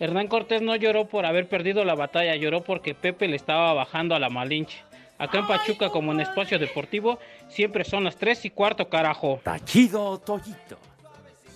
[0.00, 4.14] Hernán Cortés no lloró por haber perdido la batalla, lloró porque Pepe le estaba bajando
[4.14, 4.82] a la Malinche.
[5.18, 9.40] Acá en Pachuca, como en espacio deportivo, siempre son las 3 y cuarto, carajo.
[9.44, 10.78] Tachido Toyito.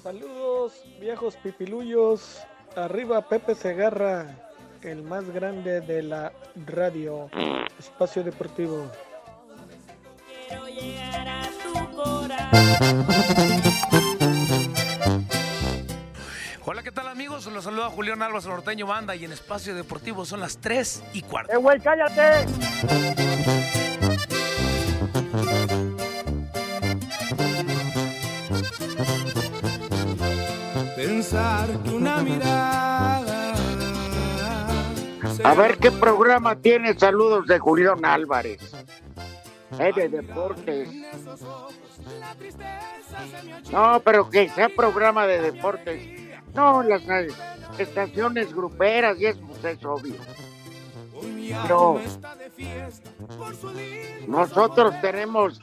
[0.03, 2.43] Saludos, viejos pipiluyos.
[2.77, 4.27] Arriba Pepe Segarra,
[4.83, 6.31] el más grande de la
[6.67, 7.31] radio.
[7.79, 8.91] Espacio Deportivo.
[11.97, 12.51] Hola,
[16.85, 17.47] ¿qué tal amigos?
[17.47, 21.51] Los saluda Julián Álvarez Norteño Banda y en Espacio Deportivo son las 3 y cuarto.
[21.51, 22.47] ¡Eh, güey, cállate!
[30.95, 33.55] Pensar que una mirada.
[35.43, 38.61] A ver qué programa tiene saludos de Julián Álvarez.
[39.79, 40.89] Eh, de deportes.
[43.73, 46.24] No, pero que sea programa de deportes.
[46.55, 47.29] No, las eh,
[47.79, 50.15] estaciones gruperas, y eso pues, es obvio.
[51.63, 52.01] Pero
[54.29, 55.61] nosotros tenemos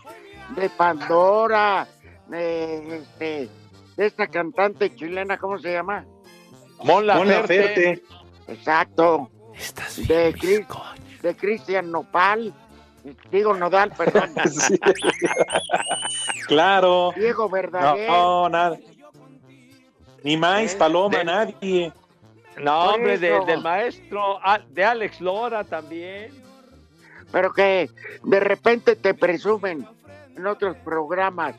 [0.55, 1.87] de Pandora,
[2.27, 3.49] de, este,
[3.95, 6.05] de esta cantante chilena, ¿cómo se llama?
[6.83, 8.03] Mon Laferte.
[8.47, 9.29] Exacto.
[10.07, 10.67] de, Cris-
[11.21, 12.53] de Cristian Nopal.
[13.31, 14.29] Digo Nodal, perdón.
[14.49, 14.77] Sí.
[16.47, 17.11] Claro.
[17.15, 18.09] Diego Verdaguer.
[18.09, 18.77] No, nada.
[20.23, 21.91] Ni más, Paloma, nadie.
[22.61, 26.31] No, hombre, de- del maestro, ah, de Alex Lora también.
[27.31, 27.89] Pero que
[28.23, 29.87] de repente te presumen
[30.35, 31.55] en otros programas.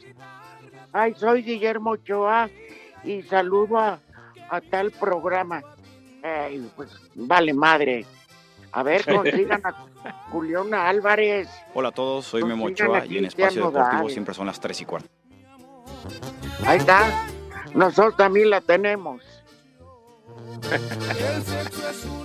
[0.92, 2.51] Ay, soy Guillermo Ochoa
[3.05, 3.98] y saludo a,
[4.51, 5.62] a tal programa.
[6.22, 8.05] Ay, pues vale madre.
[8.72, 9.72] A ver, consigan a
[10.31, 11.48] Juliana Álvarez.
[11.75, 14.85] Hola a todos, soy Memo Ochoa y en Espacio Deportivo siempre son las 3 y
[14.85, 15.09] cuarto.
[16.66, 17.07] Ahí está.
[17.74, 19.22] Nosotros también la tenemos.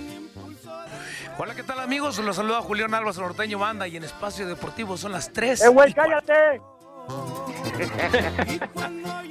[1.38, 2.18] Hola, ¿qué tal amigos?
[2.18, 5.62] Los saluda Julián Álvarez Norteño Banda y en Espacio Deportivo son las 3.
[5.62, 6.60] ¡Eh, güey, cállate!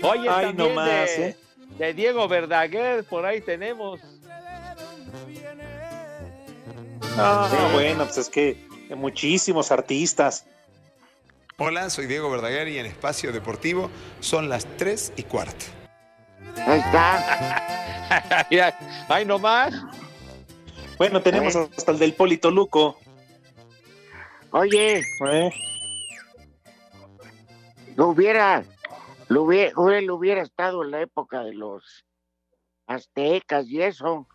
[0.03, 1.37] Oye, Ay, también no más, de, ¿eh?
[1.77, 3.99] de Diego Verdaguer, por ahí tenemos.
[7.17, 10.45] Ah, bueno, pues es que muchísimos artistas.
[11.57, 15.65] Hola, soy Diego Verdaguer y en Espacio Deportivo son las 3 y cuarto.
[16.65, 17.63] Ahí está.
[19.09, 19.73] Ay, nomás.
[20.97, 22.97] Bueno, tenemos hasta el del Polito Luco.
[24.51, 25.51] Oye, ¿eh?
[27.95, 28.63] lo hubiera,
[29.27, 32.05] lo hubiera, él hubiera estado en la época de los
[32.87, 34.27] aztecas y eso.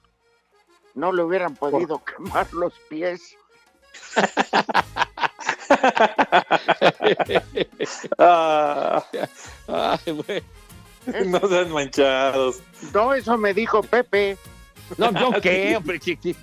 [0.95, 3.37] No le hubieran podido quemar los pies.
[8.19, 9.05] Ah,
[9.69, 10.43] Ay, güey.
[11.27, 12.61] no sean manchados.
[12.93, 14.37] No, eso me dijo Pepe.
[14.99, 15.99] No, ¿yo qué, hombre?
[16.01, 16.37] chiqui-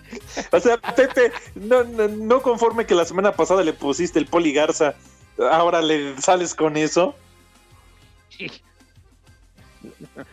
[0.51, 4.53] O sea, Pepe, no, no, no conforme que la semana pasada le pusiste el Poli
[4.53, 4.95] Garza,
[5.51, 7.15] ahora le sales con eso.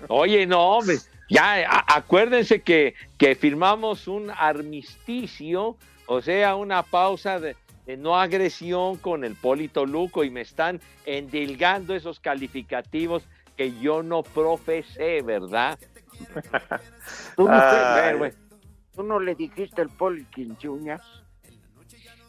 [0.09, 0.97] Oye, no, hombre.
[1.29, 8.17] Ya, a- acuérdense que, que firmamos un armisticio, o sea, una pausa de, de no
[8.19, 13.25] agresión con el Polito Luco y me están endilgando esos calificativos
[13.57, 15.79] que yo no profesé, ¿verdad?
[17.37, 18.31] Tú no,
[18.95, 21.03] tú no le dijiste el poli quinchuñas.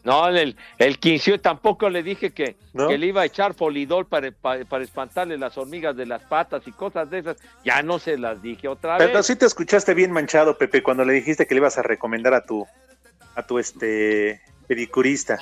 [0.04, 2.88] No, el, el quincio tampoco le dije que, ¿No?
[2.88, 6.66] que le iba a echar folidol para, para, para espantarle las hormigas de las patas
[6.66, 7.36] y cosas de esas.
[7.64, 9.26] Ya no se las dije otra Pero vez.
[9.26, 12.46] sí te escuchaste bien manchado, Pepe, cuando le dijiste que le ibas a recomendar a
[12.46, 12.66] tu,
[13.34, 15.38] a tu este pedicurista.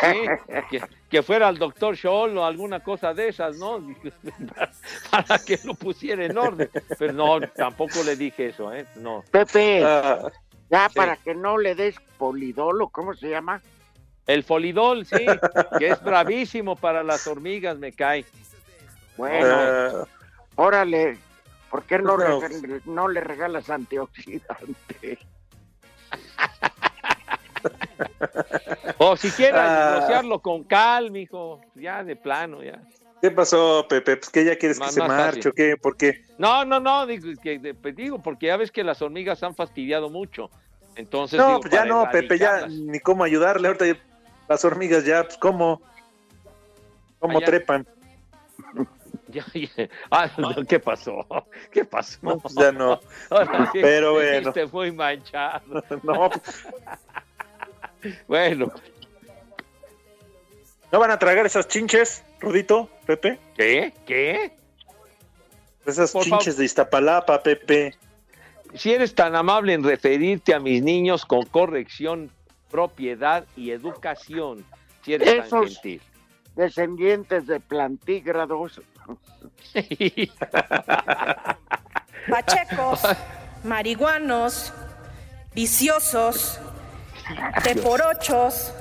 [0.00, 0.26] Sí,
[0.70, 3.84] que, que fuera al doctor Scholl o alguna cosa de esas, ¿no?
[4.54, 4.70] Para,
[5.10, 6.70] para que lo pusiera en orden.
[6.98, 8.86] Pero no, tampoco le dije eso, ¿eh?
[8.96, 9.22] No.
[9.30, 10.30] Pepe, Ah,
[10.70, 10.94] ya sí.
[10.94, 13.60] para que no le des polidolo, ¿cómo se llama?
[14.26, 15.26] El folidol, sí,
[15.78, 18.24] que es bravísimo para las hormigas, me cae.
[19.18, 20.04] Bueno, ah,
[20.54, 21.18] órale,
[21.70, 22.40] ¿por qué no, No.
[22.40, 25.18] reg- no le regalas antioxidante?
[28.98, 29.92] O si quieres Ah.
[29.94, 32.80] negociarlo con cal, mijo, ya de plano, ya.
[33.20, 34.16] ¿Qué pasó, Pepe?
[34.18, 35.48] Pues que ya quieres que Más- se marche fácil.
[35.48, 36.24] o qué, ¿por qué?
[36.38, 40.10] No, no, no, digo, que, pues digo, porque ya ves que las hormigas han fastidiado
[40.10, 40.50] mucho.
[40.96, 43.66] Entonces, No, digo, pues ya no, Pepe, ya ni cómo ayudarle.
[43.68, 43.98] Ahorita ya-
[44.48, 45.80] las hormigas ya, pues cómo,
[47.18, 47.86] cómo Ah, trepan.
[49.28, 49.88] Ya, ya.
[50.12, 51.26] Ah, no, ¿qué pasó?
[51.72, 52.18] ¿Qué pasó?
[52.22, 53.00] No, pues ya no.
[53.30, 54.52] Ahora sí, Pero bueno.
[54.70, 55.82] muy manchado.
[56.04, 56.30] No,
[58.26, 58.72] Bueno,
[60.92, 63.38] ¿no van a tragar esas chinches, Rudito, Pepe?
[63.56, 63.92] ¿qué?
[64.06, 64.52] ¿Qué?
[65.86, 67.94] Esas Por chinches de Iztapalapa, Pepe.
[68.74, 72.30] Si eres tan amable en referirte a mis niños con corrección,
[72.70, 74.64] propiedad y educación,
[75.04, 76.00] si eres tan gentil.
[76.56, 78.80] Descendientes de plantígrados.
[82.28, 83.02] pachecos,
[83.64, 84.72] marihuanos,
[85.54, 86.60] viciosos,
[87.62, 88.72] teporochos.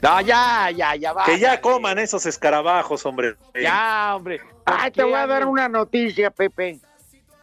[0.00, 1.24] No, ya, ya, ya va.
[1.24, 3.34] Que ya coman esos escarabajos, hombre.
[3.60, 4.38] Ya, hombre.
[4.64, 6.78] ¿por Ay, te voy a dar una noticia, Pepe.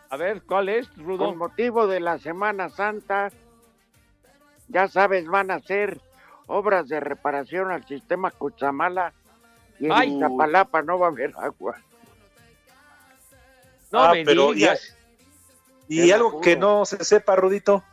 [0.09, 1.25] A ver, ¿cuál es, Rudo?
[1.25, 3.29] Con motivo de la Semana Santa,
[4.69, 5.99] ya sabes, van a hacer
[6.47, 9.11] obras de reparación al sistema Cuchamala
[9.79, 10.13] y en Ay.
[10.13, 11.75] Iztapalapa no va a haber agua.
[13.91, 14.95] No Ah, me pero digas.
[15.89, 17.83] Y algo que no se sepa, Rudito.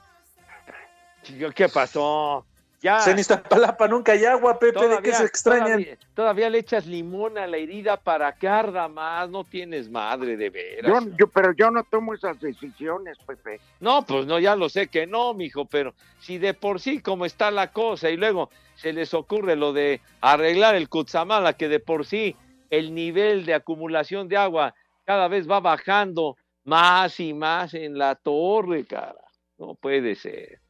[1.54, 2.44] ¿Qué pasó?
[2.80, 2.98] Ya.
[3.08, 5.66] En Iztapalapa nunca hay agua, Pepe, ¿de qué se extrañan?
[5.66, 9.30] Todavía, todavía le echas limón a la herida para que arda más.
[9.30, 10.90] No tienes madre, de veras.
[11.04, 13.60] Yo, yo- pero yo no tomo esas decisiones, Pepe.
[13.78, 17.24] No, pues no, ya lo sé que no, mijo, pero si de por sí como
[17.24, 21.78] está la cosa y luego se les ocurre lo de arreglar el Cutzamala, que de
[21.78, 22.34] por sí
[22.68, 28.16] el nivel de acumulación de agua cada vez va bajando más y más en la
[28.16, 29.22] torre, cara.
[29.56, 30.61] No puede ser.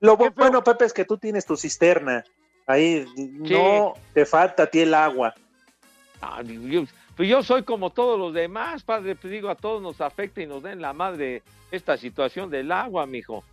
[0.00, 2.24] Lo bu- bueno, Pepe, es que tú tienes tu cisterna.
[2.66, 5.34] Ahí no te falta a ti el agua.
[6.20, 6.84] Ah, yo,
[7.16, 10.46] pues yo soy como todos los demás, padre, pues digo, a todos nos afecta y
[10.46, 13.44] nos den la madre esta situación del agua, mijo.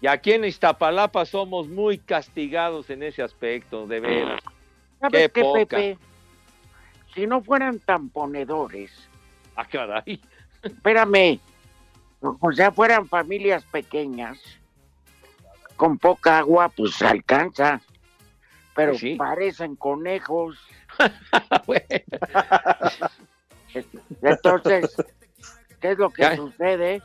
[0.00, 4.40] Y aquí en Iztapalapa somos muy castigados en ese aspecto, de veras.
[5.00, 5.76] ¿Sabes Qué qué, poca.
[5.76, 5.98] Pepe?
[7.14, 8.92] Si no fueran tan ponedores,
[9.56, 10.20] Ah, caray.
[10.62, 11.40] espérame,
[12.20, 14.38] o sea, fueran familias pequeñas,
[15.76, 17.80] con poca agua, pues se alcanza.
[18.74, 19.14] Pero Pues sí.
[19.16, 20.58] parecen conejos.
[24.22, 24.96] Entonces,
[25.80, 27.02] ¿qué es lo que sucede?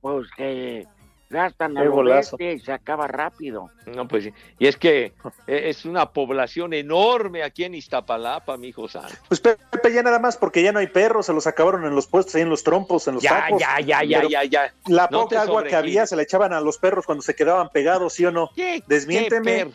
[0.00, 0.86] Pues que
[1.32, 3.70] gastan a lo bestia y se acaba rápido.
[3.86, 4.32] No, pues sí.
[4.60, 5.06] Y es que
[5.46, 9.14] eh, es una población enorme aquí en Iztapalapa, mi hijo santo.
[9.26, 12.06] Pues Pepe, ya nada más porque ya no hay perros, se los acabaron en los
[12.06, 13.60] puestos, ahí en los trompos, en los Ya, tacos.
[13.60, 14.74] ya, ya, ya, ya, ya.
[14.86, 17.68] La No poca agua que había se la echaban a los perros cuando se quedaban
[17.70, 18.50] pegados, ¿sí o no?
[18.54, 19.56] ¿Qué, Desmiénteme.
[19.56, 19.74] Qué, per-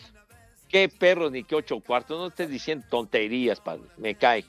[0.69, 2.17] qué perros ni qué ocho cuartos.
[2.19, 3.83] No estés diciendo tonterías, padre.
[3.97, 4.45] Me cae.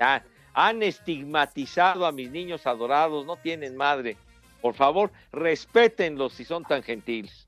[0.00, 0.24] Ya.
[0.54, 3.24] Han estigmatizado a mis niños adorados.
[3.26, 4.16] No tienen madre.
[4.62, 7.46] Por favor, respétenlos si son tan gentiles.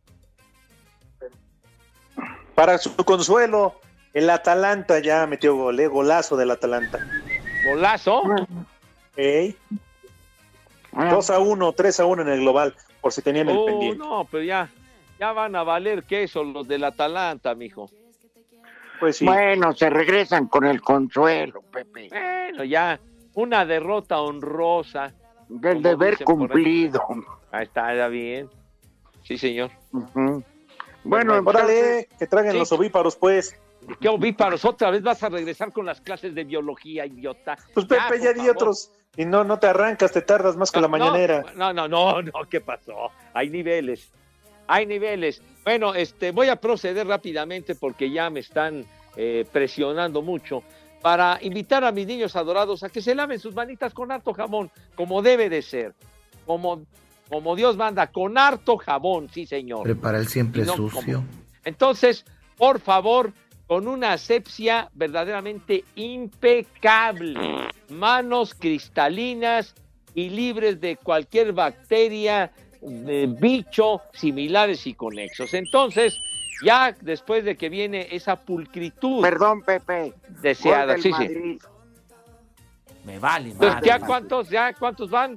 [2.54, 3.80] Para su consuelo,
[4.12, 5.86] el Atalanta ya metió gol, ¿eh?
[5.88, 6.98] golazo del Atalanta.
[7.66, 8.22] Golazo.
[9.16, 9.56] Ey.
[10.92, 13.98] 2 a 1, 3 a 1 en el global, por si tenían el Oh, pendiente.
[13.98, 14.68] no, pero ya,
[15.18, 17.90] ya van a valer queso los del Atalanta, mijo.
[19.00, 19.24] Pues sí.
[19.24, 22.08] Bueno, se regresan con el consuelo, Pepe.
[22.10, 23.00] Bueno, ya,
[23.34, 25.12] una derrota honrosa.
[25.48, 27.00] Del deber cumplido.
[27.52, 28.48] Ahí está, ya bien.
[29.22, 29.70] Sí, señor.
[29.92, 30.42] Ujú.
[31.04, 32.58] Bueno, Órale, que traigan Sí.
[32.58, 33.58] los ovíparos, pues.
[34.00, 34.64] ¿Qué ovíparos?
[34.64, 37.56] Otra vez vas a regresar con las clases de biología, idiota.
[37.74, 38.90] Pues Pepe, ya di otros.
[39.16, 41.44] Y no, no te arrancas, te tardas más que la No, mañanera.
[41.54, 43.10] No, no, no, no, ¿qué pasó?
[43.34, 44.10] Hay niveles.
[44.66, 45.42] Hay niveles.
[45.64, 48.84] Bueno, este, voy a proceder rápidamente porque ya me están
[49.16, 50.62] eh, presionando mucho
[51.04, 54.70] para invitar a mis niños adorados a que se laven sus manitas con harto jabón,
[54.94, 55.92] como debe de ser,
[56.46, 56.86] como,
[57.28, 59.82] como Dios manda, con harto jabón, sí señor.
[59.82, 60.98] Prepara el siempre no sucio.
[61.18, 61.26] como-
[61.66, 62.24] Entonces,
[62.56, 63.34] por favor,
[63.66, 67.34] con una asepsia verdaderamente impecable,
[67.90, 69.74] manos cristalinas
[70.14, 72.50] y libres de cualquier bacteria,
[72.80, 75.52] de bicho, similares y conexos.
[75.52, 76.16] Entonces,
[76.62, 80.14] ya después de que viene esa pulcritud Perdón, Pepe.
[80.40, 81.10] deseada, sí, sí.
[81.10, 81.62] Madrid.
[83.04, 83.86] Me vale, Entonces, madre.
[83.88, 85.36] ¿ya cuántos, ya cuántos van?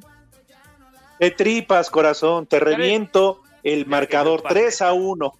[1.19, 5.33] Te tripas, corazón, te reviento el marcador 3 a 1.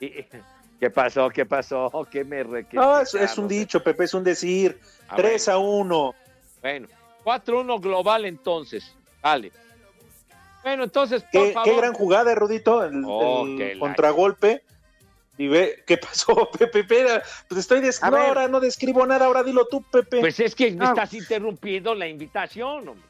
[0.00, 1.30] ¿Qué pasó?
[1.30, 1.90] ¿Qué pasó?
[2.10, 4.78] ¿Qué me re- qué No, es, es un dicho, Pepe, es un decir.
[5.08, 6.14] Ah, 3 a 1.
[6.60, 6.88] Bueno,
[7.24, 8.94] 4-1 global entonces.
[9.22, 9.52] Vale.
[10.64, 11.70] Bueno, entonces, por Qué, favor.
[11.70, 14.64] qué gran jugada, Rudito, el, Oh, el contragolpe.
[15.38, 16.80] Y ve, ¿qué pasó, Pepe?
[16.80, 18.02] Espera, pues estoy des...
[18.02, 18.26] A no, ver.
[18.28, 20.20] ahora no describo nada, ahora dilo tú, Pepe.
[20.20, 20.88] Pues es que me No.
[20.88, 23.08] estás interrumpiendo la invitación, hombre.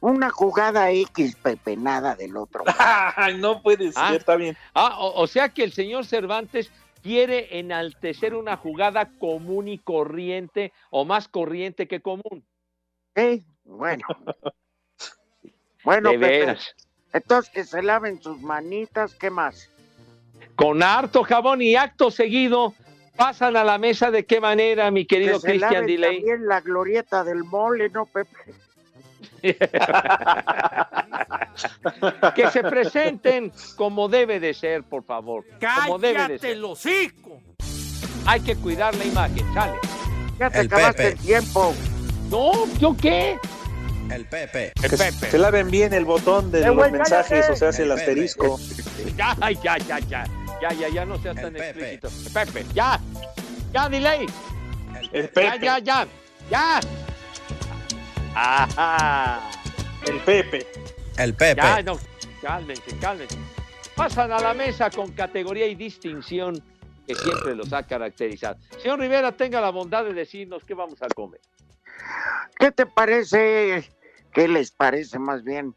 [0.00, 2.62] Una jugada X, Pepe, nada del otro.
[3.16, 4.14] Ay, no puede ser, Ah.
[4.14, 4.56] está bien.
[4.74, 6.70] Ah, o, o sea que el señor Cervantes
[7.02, 12.44] quiere enaltecer una jugada común y corriente, o más corriente que común.
[13.16, 14.04] Sí, bueno.
[15.84, 16.74] Bueno, de Pepe, veras.
[17.12, 19.70] entonces que se laven sus manitas, ¿qué más?
[20.56, 22.74] Con harto jabón y acto seguido,
[23.16, 26.16] pasan a la mesa de qué manera, mi querido que laven Delay.
[26.18, 28.36] también la glorieta del mole, ¿no, Pepe?
[32.34, 35.44] que se presenten como debe de ser, por favor.
[35.84, 36.50] Como debe de ¡Cállate ser.
[36.52, 37.40] el hocico!
[38.26, 39.74] Hay que cuidar la imagen, sale.
[40.38, 41.16] Ya te El acabaste Pepe.
[41.16, 41.74] el tiempo.
[42.30, 43.38] No, ¿yo qué?
[44.10, 44.72] El Pepe.
[44.82, 45.30] El Que Pepe.
[45.30, 47.52] se laven bien el botón de Eh, los mensajes, cállate.
[47.52, 48.58] o sea, hace el El asterisco.
[49.16, 50.24] Ya, ay, ya, ya, ya.
[50.64, 51.68] Ya, ya, ya no seas El tan Pepe.
[51.92, 52.32] explícito.
[52.32, 52.98] Pepe, ya.
[53.70, 54.24] Ya, delay.
[55.12, 56.06] El Ya, Pepe, ya, ya.
[56.50, 56.80] Ya.
[58.34, 59.50] Ajá.
[60.06, 60.66] el Pepe.
[61.18, 61.60] El Pepe.
[61.60, 61.98] Ya, no.
[62.40, 63.36] Cálmense, cálmense.
[63.94, 66.62] Pasan a la mesa con categoría y distinción
[67.06, 68.56] que siempre los ha caracterizado.
[68.80, 71.42] Señor Rivera, tenga la bondad de decirnos qué vamos a comer.
[72.58, 73.86] ¿Qué te parece?
[74.32, 75.74] ¿Qué les parece más bien?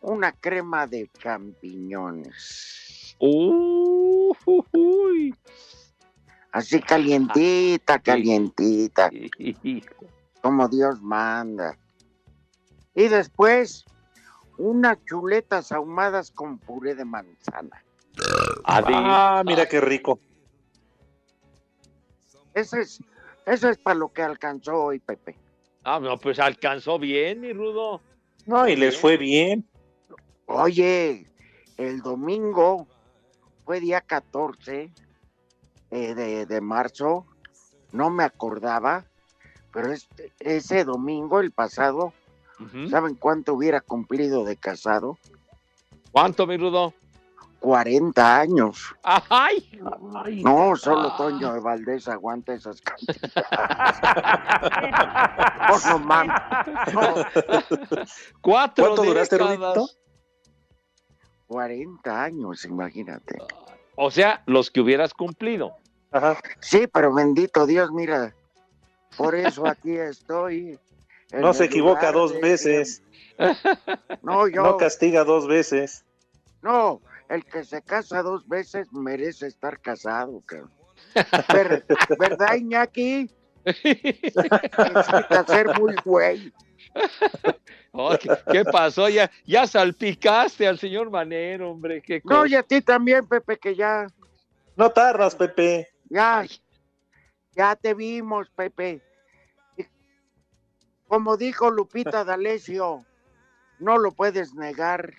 [0.00, 3.16] Una crema de champiñones.
[3.18, 3.97] Uh, uy.
[6.52, 10.06] Así calientita, calientita, Hijo.
[10.42, 11.76] como Dios manda.
[12.94, 13.84] Y después,
[14.56, 17.84] unas chuletas ahumadas con puré de manzana.
[18.64, 20.18] Ah, mira qué rico.
[22.54, 23.00] Eso es,
[23.46, 25.36] eso es para lo que alcanzó hoy, Pepe.
[25.84, 28.00] Ah, no, pues alcanzó bien, mi Rudo.
[28.46, 29.64] No, y les fue bien.
[30.46, 31.26] Oye,
[31.76, 32.88] el domingo
[33.68, 34.90] fue día 14
[35.90, 37.26] eh, de, de marzo,
[37.92, 39.04] no me acordaba,
[39.74, 42.14] pero este- ese domingo, el pasado.
[42.90, 45.18] ¿saben cuánto hubiera cumplido de casado?
[46.10, 46.94] ¿Cuánto, mi Rudo?
[47.60, 48.94] 40 años.
[49.02, 49.78] ¡Ay!
[50.42, 51.16] No, solo Ah.
[51.18, 53.32] Toño de Valdés aguanta esas cantidades.
[55.70, 56.34] Oh, no mames.
[56.94, 57.14] No,
[58.40, 59.36] Cuatro ¿Cuánto duraste.
[59.36, 59.86] Rudito?
[61.48, 63.38] 40 años, imagínate.
[63.96, 65.72] O sea, los que hubieras cumplido.
[66.12, 66.38] Ajá.
[66.60, 68.34] Sí, pero bendito Dios, mira,
[69.16, 70.78] por eso aquí estoy.
[71.32, 73.02] No se equivoca dos de- veces.
[74.22, 74.62] No, yo.
[74.62, 76.04] No castiga dos veces.
[76.62, 80.70] No, el que se casa dos veces merece estar casado, cabrón.
[81.52, 81.84] Ver-
[82.18, 83.30] ¿Verdad, Iñaki?
[83.64, 86.52] Necesita ser muy güey.
[87.92, 89.08] Oh, ¿qué, qué pasó?
[89.08, 92.02] Ya, ya salpicaste al señor Manero, hombre.
[92.02, 94.06] Qué No, y a ti también, Pepe, que ya,
[94.76, 95.88] No tardas, Pepe.
[96.08, 96.44] ya,
[97.52, 99.02] ya te vimos, Pepe.
[101.08, 103.04] Como dijo Lupita D'Alessio,
[103.78, 105.14] no lo puedes negar.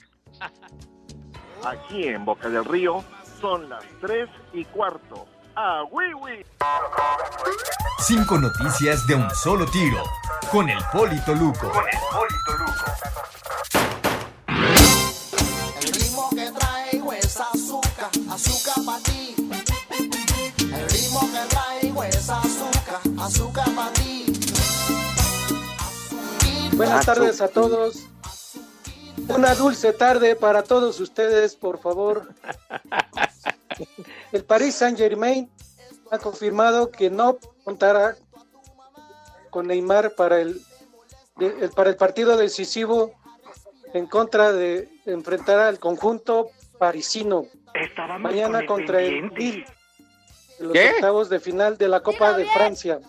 [1.65, 3.03] Aquí en Boca del Río
[3.41, 5.27] son las 3 y cuarto.
[5.61, 6.45] ¡Ah, Wiwi!
[7.99, 10.01] Cinco noticias de un solo tiro.
[10.49, 11.69] Con el Polito Luco.
[14.47, 19.35] El ritmo que traigo es azúcar, azúcar para ti.
[20.61, 24.39] El ritmo que traigo es azúcar, azúcar para ti.
[26.71, 28.07] Buenas tardes a todos.
[29.27, 32.29] Una dulce tarde para todos ustedes, por favor.
[34.31, 35.49] El Paris Saint Germain
[36.11, 38.15] ha confirmado que no contará
[39.49, 40.61] con Neymar para el,
[41.37, 43.11] de- el- para el partido decisivo
[43.93, 47.45] en contra de enfrentar al conjunto parisino
[48.19, 49.65] mañana contra el Lille
[50.59, 50.91] en los ¿Qué?
[50.95, 52.99] octavos de final de la Copa de Francia.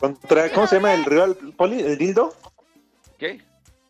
[0.00, 1.80] Contra, ¿Cómo se llama el rival, Poli?
[1.80, 2.34] ¿El Dildo?
[3.18, 3.40] ¿Qué?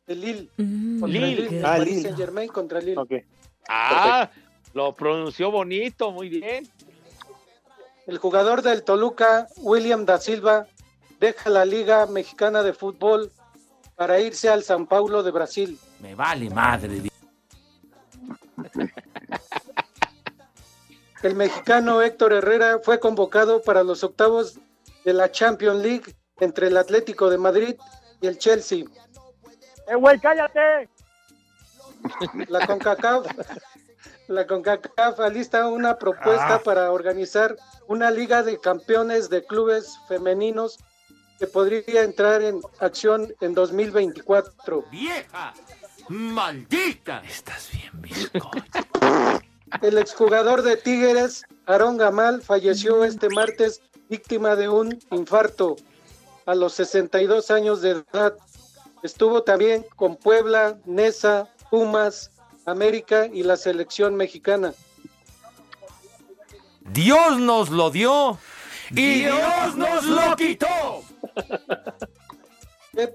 [0.07, 0.49] El Lille.
[0.57, 1.25] Mm, Lille.
[1.27, 1.63] el Lille.
[1.65, 2.03] Ah, Lille.
[2.03, 3.27] Saint Germain contra el Lille.
[3.69, 4.31] Ah,
[4.75, 6.69] lo pronunció bonito, muy bien.
[8.07, 10.67] El jugador del Toluca, William da Silva,
[11.21, 13.31] deja la Liga Mexicana de Fútbol
[13.97, 15.79] para irse al San Paulo de Brasil.
[16.01, 17.03] Me vale madre.
[21.23, 24.59] El mexicano Héctor Herrera fue convocado para los octavos
[25.05, 27.77] de la Champions League entre el Atlético de Madrid
[28.21, 28.85] y el Chelsea.
[29.87, 30.89] ¡Eh, güey, cállate!
[32.49, 33.27] La CONCACAF,
[34.29, 36.63] la CONCACAF alista una propuesta Ah.
[36.65, 37.57] para organizar
[37.89, 40.79] una liga de campeones de clubes femeninos
[41.39, 44.85] que podría entrar en acción en 2024.
[44.91, 45.53] ¡Vieja!
[46.09, 47.23] ¡Maldita!
[47.29, 48.33] Estás bien,
[49.83, 55.77] El exjugador de Tigres, Aarón Gamal, falleció este martes víctima de un infarto
[56.45, 58.35] a los 62 años de edad.
[59.03, 62.31] Estuvo también con Puebla, Nesa, Pumas,
[62.67, 64.75] América y la selección mexicana.
[66.81, 68.39] Dios nos lo dio
[68.91, 71.03] y Dios nos lo quitó.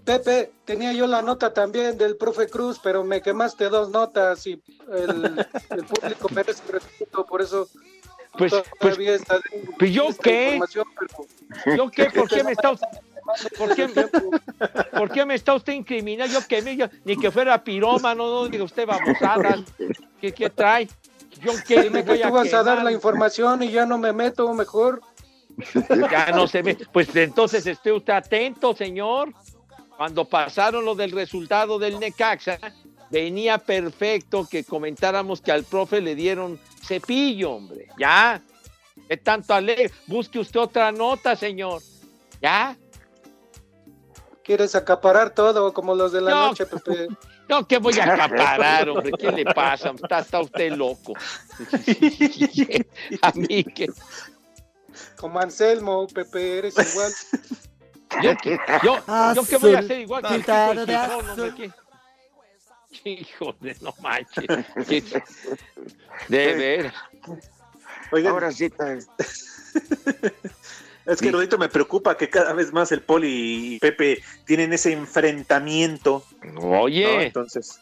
[0.04, 4.60] Pepe, tenía yo la nota también del profe Cruz, pero me quemaste dos notas y
[4.92, 7.68] el, el público merece respeto, por eso
[8.40, 9.40] Pues, pues, está
[9.78, 10.60] pues, ¿yo qué?
[11.64, 12.06] pero- ¿Yo qué?
[12.10, 12.88] ¿Por qué me está usted,
[13.58, 13.88] por qué,
[14.98, 16.34] por qué me está usted incriminando?
[16.34, 19.60] Yo que me, yo- ni que fuera pirómano, no diga usted babosadas.
[20.22, 20.88] ¿Qué, qué trae?
[21.42, 23.98] ¿Yo Dime me que voy a tú vas a dar la información y ya no
[23.98, 25.02] me meto mejor.
[26.12, 26.78] Ya no se ve.
[26.92, 29.34] Pues entonces esté usted atento, señor.
[29.96, 32.60] Cuando pasaron lo del resultado del Necaxa,
[33.10, 37.88] venía perfecto que comentáramos que al profe le dieron cepillo, hombre.
[38.00, 38.42] Ya.
[39.08, 39.92] ¿Qué tanto ale?
[40.08, 41.82] Busque usted otra nota, señor.
[42.42, 42.76] Ya.
[44.48, 46.48] Quieres acaparar todo como los de la No.
[46.48, 47.08] noche, Pepe.
[47.50, 49.12] No, que voy a acaparar, hombre.
[49.18, 49.92] ¿Qué le pasa?
[49.92, 51.14] Está, está usted loco.
[53.22, 53.88] A mí que.
[55.18, 57.12] Como Anselmo, Pepe, eres igual.
[58.22, 58.98] Yo, qué- yo,
[59.36, 60.46] yo qué voy a hacer igual que el
[61.12, 63.10] hombre, ¿qué?
[63.10, 64.46] Híjole, no manches.
[64.88, 65.24] ¿Qué-
[66.28, 66.94] De veras.
[68.12, 68.70] Oigan, Ahora sí
[71.08, 74.92] es que Rodito me preocupa que cada vez más el Poli y Pepe tienen ese
[74.92, 76.24] enfrentamiento.
[76.58, 77.04] Oye.
[77.04, 77.22] ¿no?
[77.22, 77.80] Entonces,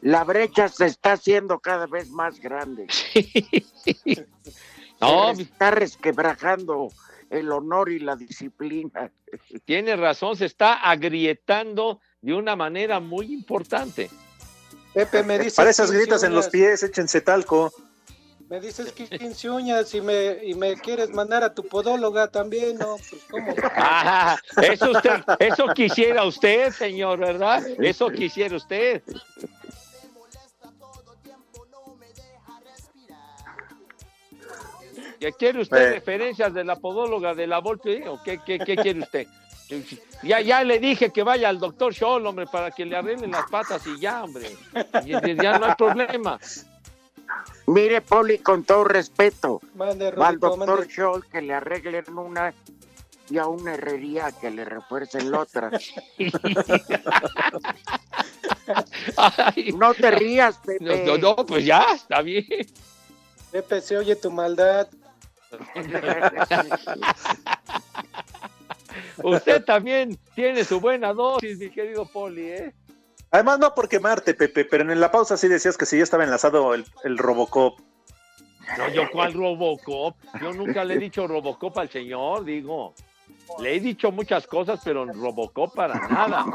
[0.00, 2.86] La brecha se está haciendo cada vez más grande.
[5.00, 6.88] No, Se está resquebrajando
[7.30, 9.12] el honor y la disciplina.
[9.64, 14.10] Tiene razón, se está agrietando de una manera muy importante.
[14.92, 15.54] Pepe, me dices.
[15.54, 17.72] para esas 15 gritas en los pies, échense talco.
[18.48, 22.78] Me dices que 15 uñas y me, y me quieres mandar a tu podóloga también,
[22.78, 22.96] ¿no?
[23.10, 23.54] Pues, ¿cómo?
[23.76, 27.62] Ah, eso, usted, eso quisiera usted, señor, ¿verdad?
[27.78, 29.02] Eso quisiera usted.
[35.20, 35.76] ¿Qué quiere usted?
[35.78, 35.90] Eh.
[35.94, 39.26] ¿Referencias de la podóloga de la Volpe o qué, qué, qué quiere usted?
[40.22, 43.50] Ya, ya le dije que vaya al doctor Scholl, hombre, para que le arreglen las
[43.50, 44.48] patas y ya, hombre.
[45.04, 46.38] Y- y ya no hay problema.
[47.66, 50.88] Mire, Poli, con todo respeto, Mande, al doctor mande.
[50.90, 52.54] Scholl que le arreglen una
[53.30, 55.70] y a una herrería que le refuercen la otra.
[59.76, 61.04] no te rías, No, Pepe.
[61.06, 62.44] no, no, pues ya, está bien.
[63.50, 64.88] Pepe, se oye tu maldad.
[69.22, 72.74] Usted también tiene su buena dosis, mi querido Poli, ¿eh?
[73.30, 76.24] Además, no por quemarte, Pepe, pero en la pausa sí decías que sí ya estaba
[76.24, 77.78] enlazado el, el Robocop.
[78.76, 80.16] No, yo cuál Robocop.
[80.40, 82.94] Yo nunca le he dicho Robocop al señor, digo.
[83.60, 86.44] Le he dicho muchas cosas, pero Robocop para nada.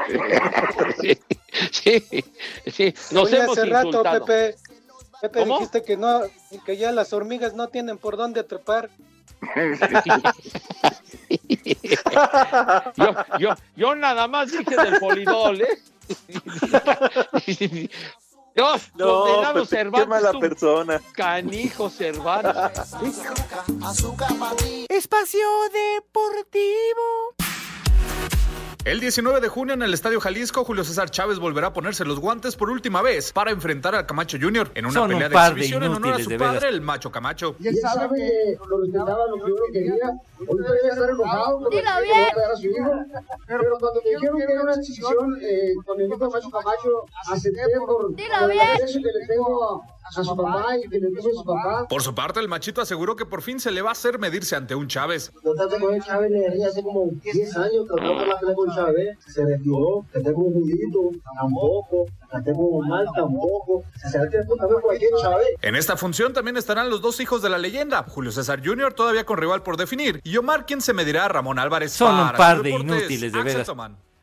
[1.72, 2.24] Sí, sí,
[2.66, 2.94] sí.
[3.12, 4.26] Nos Oye, hemos hace rato, insultado.
[4.26, 4.56] Pepe,
[5.22, 5.60] Pepe ¿Cómo?
[5.60, 6.22] dijiste que no,
[6.66, 8.90] que ya las hormigas no tienen por dónde trepar.
[12.96, 15.80] Yo, yo, yo nada más dije del polidol, ¿eh?
[18.56, 21.02] Yo, No, condenado Cervantes, qué mala tú, persona.
[21.14, 22.94] Canijo Cervantes.
[24.90, 27.36] Espacio Deportivo.
[28.86, 32.20] El 19 de junio en el Estadio Jalisco, Julio César Chávez volverá a ponerse los
[32.20, 34.72] guantes por última vez para enfrentar al Camacho Jr.
[34.76, 36.38] en una Son un pelea de par de exhibición en honor a inútiles, su de
[36.38, 36.54] veras.
[36.56, 37.56] padre, el Macho Camacho.
[37.60, 39.94] Y él sabe que lo respetaba lo que uno quería.
[40.50, 42.28] Ahorita debe estar enojado porque bien.
[42.36, 42.92] pegar a su hijo.
[43.48, 47.06] Pero cuando me dijeron que era una decisión eh, con el hijo de Macho Camacho,
[47.32, 48.16] acepté por, por el
[48.52, 48.68] bien.
[48.74, 51.88] aprecio que le tengo a, su papá y que le tengo a su papá.
[51.88, 54.56] Por su parte, el Machito aseguró que por fin se le va a hacer medirse
[54.56, 55.32] ante un Chávez.
[55.44, 58.76] Yo trato con el Chávez desde hace como 10 años que no la pelea con
[58.76, 59.18] Chávez.
[59.26, 62.06] Se retiró, que tengo un juguito, tampoco.
[62.32, 63.84] Que tengo mal, tampoco.
[63.96, 65.48] Se con cualquier Chávez.
[65.62, 68.94] En esta función también estarán los dos hijos de la leyenda, Julio César Jr.
[68.94, 71.92] todavía con rival por definir y Omar quien se medirá a Ramón Álvarez.
[71.92, 73.72] Son un par de Deportes, inútiles, de veras.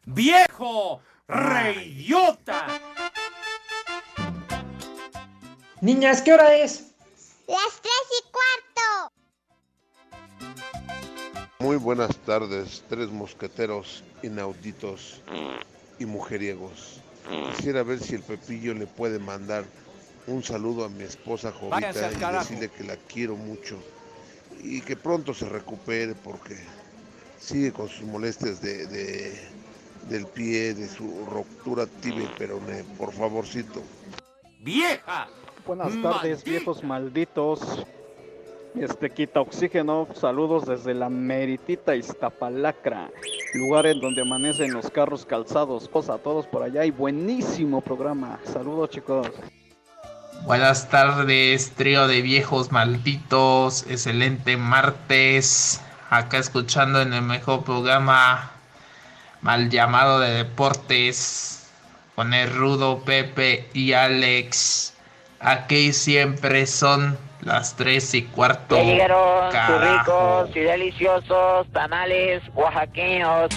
[0.07, 1.01] ¡Viejo!
[1.29, 2.67] ¡Reidiota!
[5.81, 6.85] Niñas, ¿qué hora es?
[7.47, 9.13] Las tres y cuarto.
[11.61, 15.23] Muy buenas tardes, tres mosqueteros inauditos
[15.99, 17.01] y mujeriegos.
[17.57, 19.65] Quisiera ver si el Pepillo le puede mandar
[20.27, 22.39] un saludo a mi esposa Jovita y carajo.
[22.49, 23.79] decirle que la quiero mucho
[24.63, 26.57] y que pronto se recupere porque
[27.39, 29.61] sigue con sus molestias de, de-
[30.09, 32.85] del pie, de su ruptura tibia y peroné.
[32.97, 33.83] Por favorcito.
[34.61, 35.29] ¡Vieja!
[35.67, 36.51] Buenas tardes, Maldita.
[36.51, 37.87] viejos malditos.
[38.75, 43.11] Este quita oxígeno, saludos desde la meritita Iztapalacra,
[43.55, 45.89] lugar en donde amanecen los carros calzados.
[45.89, 48.39] Pues a todos por allá y buenísimo programa.
[48.45, 49.29] Saludos, chicos.
[50.47, 53.85] Buenas tardes, trío de viejos malditos.
[53.89, 55.81] Excelente martes.
[56.09, 58.53] Acá escuchando en el mejor programa
[59.43, 61.69] mal llamado de deportes.
[62.15, 64.95] Con el Rudo, Pepe y Alex.
[65.43, 68.77] Aquí siempre son las tres y cuarto.
[68.77, 73.49] Ya llegaron sus ricos y deliciosos tamales oaxaqueños.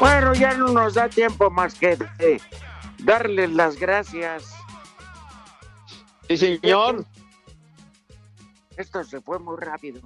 [0.00, 2.40] Bueno, ya no nos da tiempo más que de
[3.04, 4.52] darles las gracias.
[6.26, 7.04] Sí, señor.
[8.76, 10.00] Esto se fue muy rápido.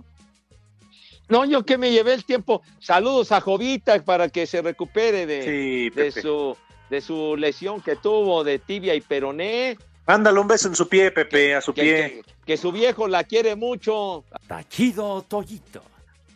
[1.28, 2.62] No, yo que me llevé el tiempo.
[2.80, 6.22] Saludos a Jovita para que se recupere de, Sí, de Pepe.
[6.22, 6.56] su
[6.90, 9.78] de su lesión que tuvo de tibia y peroné.
[10.06, 11.94] Mándale un beso en su pie, Pepe, a su Que, pie.
[11.94, 14.22] que- que su viejo la quiere mucho.
[14.46, 15.82] Tachido Toyito.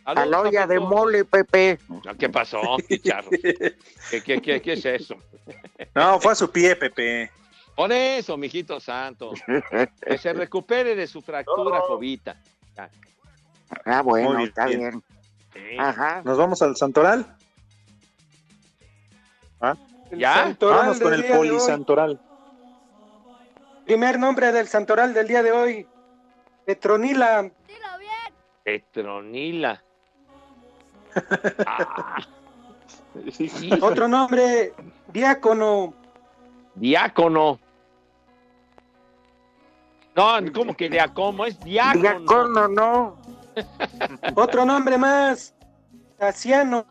[0.05, 1.77] A la olla de mole, Pepe.
[2.17, 3.29] ¿Qué pasó, Picharro?
[3.29, 5.15] ¿Qué, qué, qué, qué es eso?
[5.93, 7.29] No, fue a su pie, Pepe.
[7.75, 9.33] Por eso, mijito santo.
[10.05, 12.41] Que se recupere de su fractura, Jovita.
[13.85, 14.79] Ah, bueno, bien, está bien.
[14.79, 15.03] bien.
[15.53, 15.77] Sí.
[15.77, 16.21] Ajá.
[16.23, 17.35] ¿Nos vamos al Santoral?
[19.61, 19.75] ¿Ah?
[20.11, 20.33] ¿Ya?
[20.35, 22.19] Santoral Vamos con el polisantoral.
[23.85, 25.87] Primer nombre del santoral del día de hoy.
[26.65, 27.49] Petronila.
[28.63, 29.83] Petronila.
[31.65, 32.17] Ah.
[33.81, 34.73] Otro nombre,
[35.11, 35.93] diácono.
[36.75, 37.59] Diácono.
[40.15, 41.45] No, ¿cómo que diácono?
[41.45, 42.01] Es diácono.
[42.01, 43.17] Diácono, no.
[44.35, 45.53] Otro nombre más,
[46.17, 46.85] Casiano.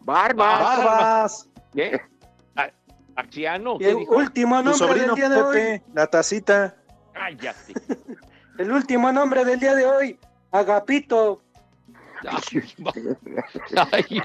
[0.00, 0.60] Barbas.
[0.60, 1.48] Barbas.
[1.74, 2.00] ¿Qué?
[2.56, 2.70] A-
[3.16, 3.76] ¿Axiano?
[3.76, 4.14] Y ¿Qué el dijo?
[4.16, 5.54] último nombre sobrino del día de hoy.
[5.56, 6.74] Pepe, la tacita.
[7.12, 7.72] Cállate.
[8.58, 10.18] El último nombre del día de hoy,
[10.52, 11.42] Agapito.
[13.92, 14.22] Ay,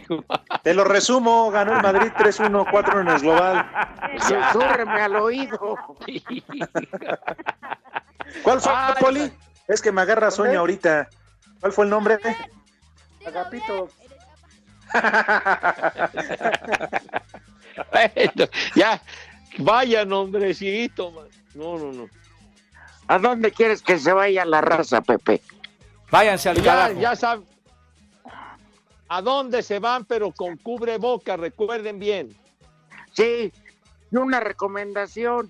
[0.64, 3.70] Te lo resumo, ganó el Madrid 3-1, 4 en el global.
[4.20, 5.76] Susúrreme al oído.
[8.44, 9.34] ¿Cuál fue, Ay, Poli?
[9.68, 11.10] Es que me agarra sueño ahorita.
[11.60, 12.18] ¿Cuál fue el nombre?
[13.26, 13.90] Agapito.
[17.92, 18.46] Bueno,
[18.76, 19.02] ya,
[19.60, 21.28] vaya nombrecito, man.
[21.56, 22.10] No, no, no.
[23.08, 25.42] ¿A dónde quieres que se vaya la raza, Pepe?
[26.12, 27.00] Váyanse al Ya, carajo.
[27.00, 27.46] ya saben.
[29.08, 31.38] ¿A dónde se van, pero con cubreboca?
[31.38, 32.36] Recuerden bien.
[33.14, 33.52] Sí,
[34.12, 35.50] y una recomendación,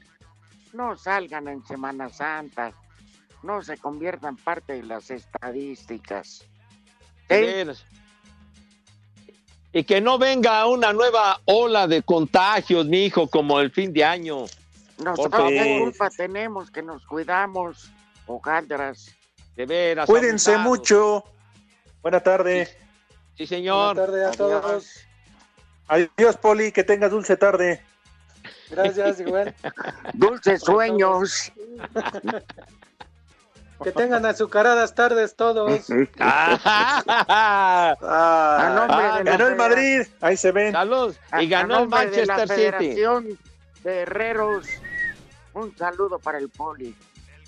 [0.73, 2.71] no salgan en Semana Santa,
[3.43, 6.45] no se conviertan parte de las estadísticas.
[7.27, 7.85] Veras.
[9.71, 14.03] Y que no venga una nueva ola de contagios, mi hijo, como el fin de
[14.03, 14.45] año.
[14.97, 17.91] Nosotros qué culpa tenemos que nos cuidamos,
[18.25, 19.15] hojaldras.
[19.55, 20.07] De veras.
[20.07, 21.23] Cuídense mucho.
[22.01, 22.67] Buena tarde.
[23.35, 23.95] Sí, señor.
[23.95, 25.09] Buenas tardes a todos.
[25.87, 27.81] Adiós, Poli, que tengas dulce tarde.
[28.69, 29.55] Gracias, igual.
[30.13, 31.51] Dulces sueños.
[33.83, 35.71] Que tengan azucaradas tardes todos.
[36.19, 37.95] Ah,
[38.61, 40.01] A nombre de la ganó el Madrid.
[40.21, 40.71] Ahí se ven.
[40.73, 41.15] Salud.
[41.31, 43.01] a- Y ganó el nombre de la Manchester City.
[43.83, 44.67] De Herreros.
[45.53, 46.95] Un saludo para el poli.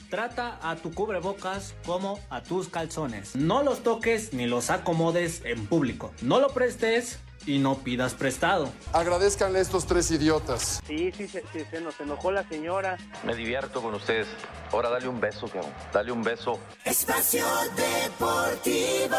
[0.10, 3.36] Trata a tu cubrebocas como a tus calzones.
[3.36, 6.12] No los toques ni los acomodes en público.
[6.22, 8.72] No lo prestes y no pidas prestado.
[8.94, 10.82] Agradezcanle a estos tres idiotas.
[10.86, 12.98] Sí, sí, se, sí, se nos enojó la señora.
[13.24, 14.28] Me divierto con ustedes.
[14.72, 15.72] Ahora dale un beso, cabrón.
[15.94, 16.60] Dale un beso.
[16.86, 19.18] Espacio Deportivo.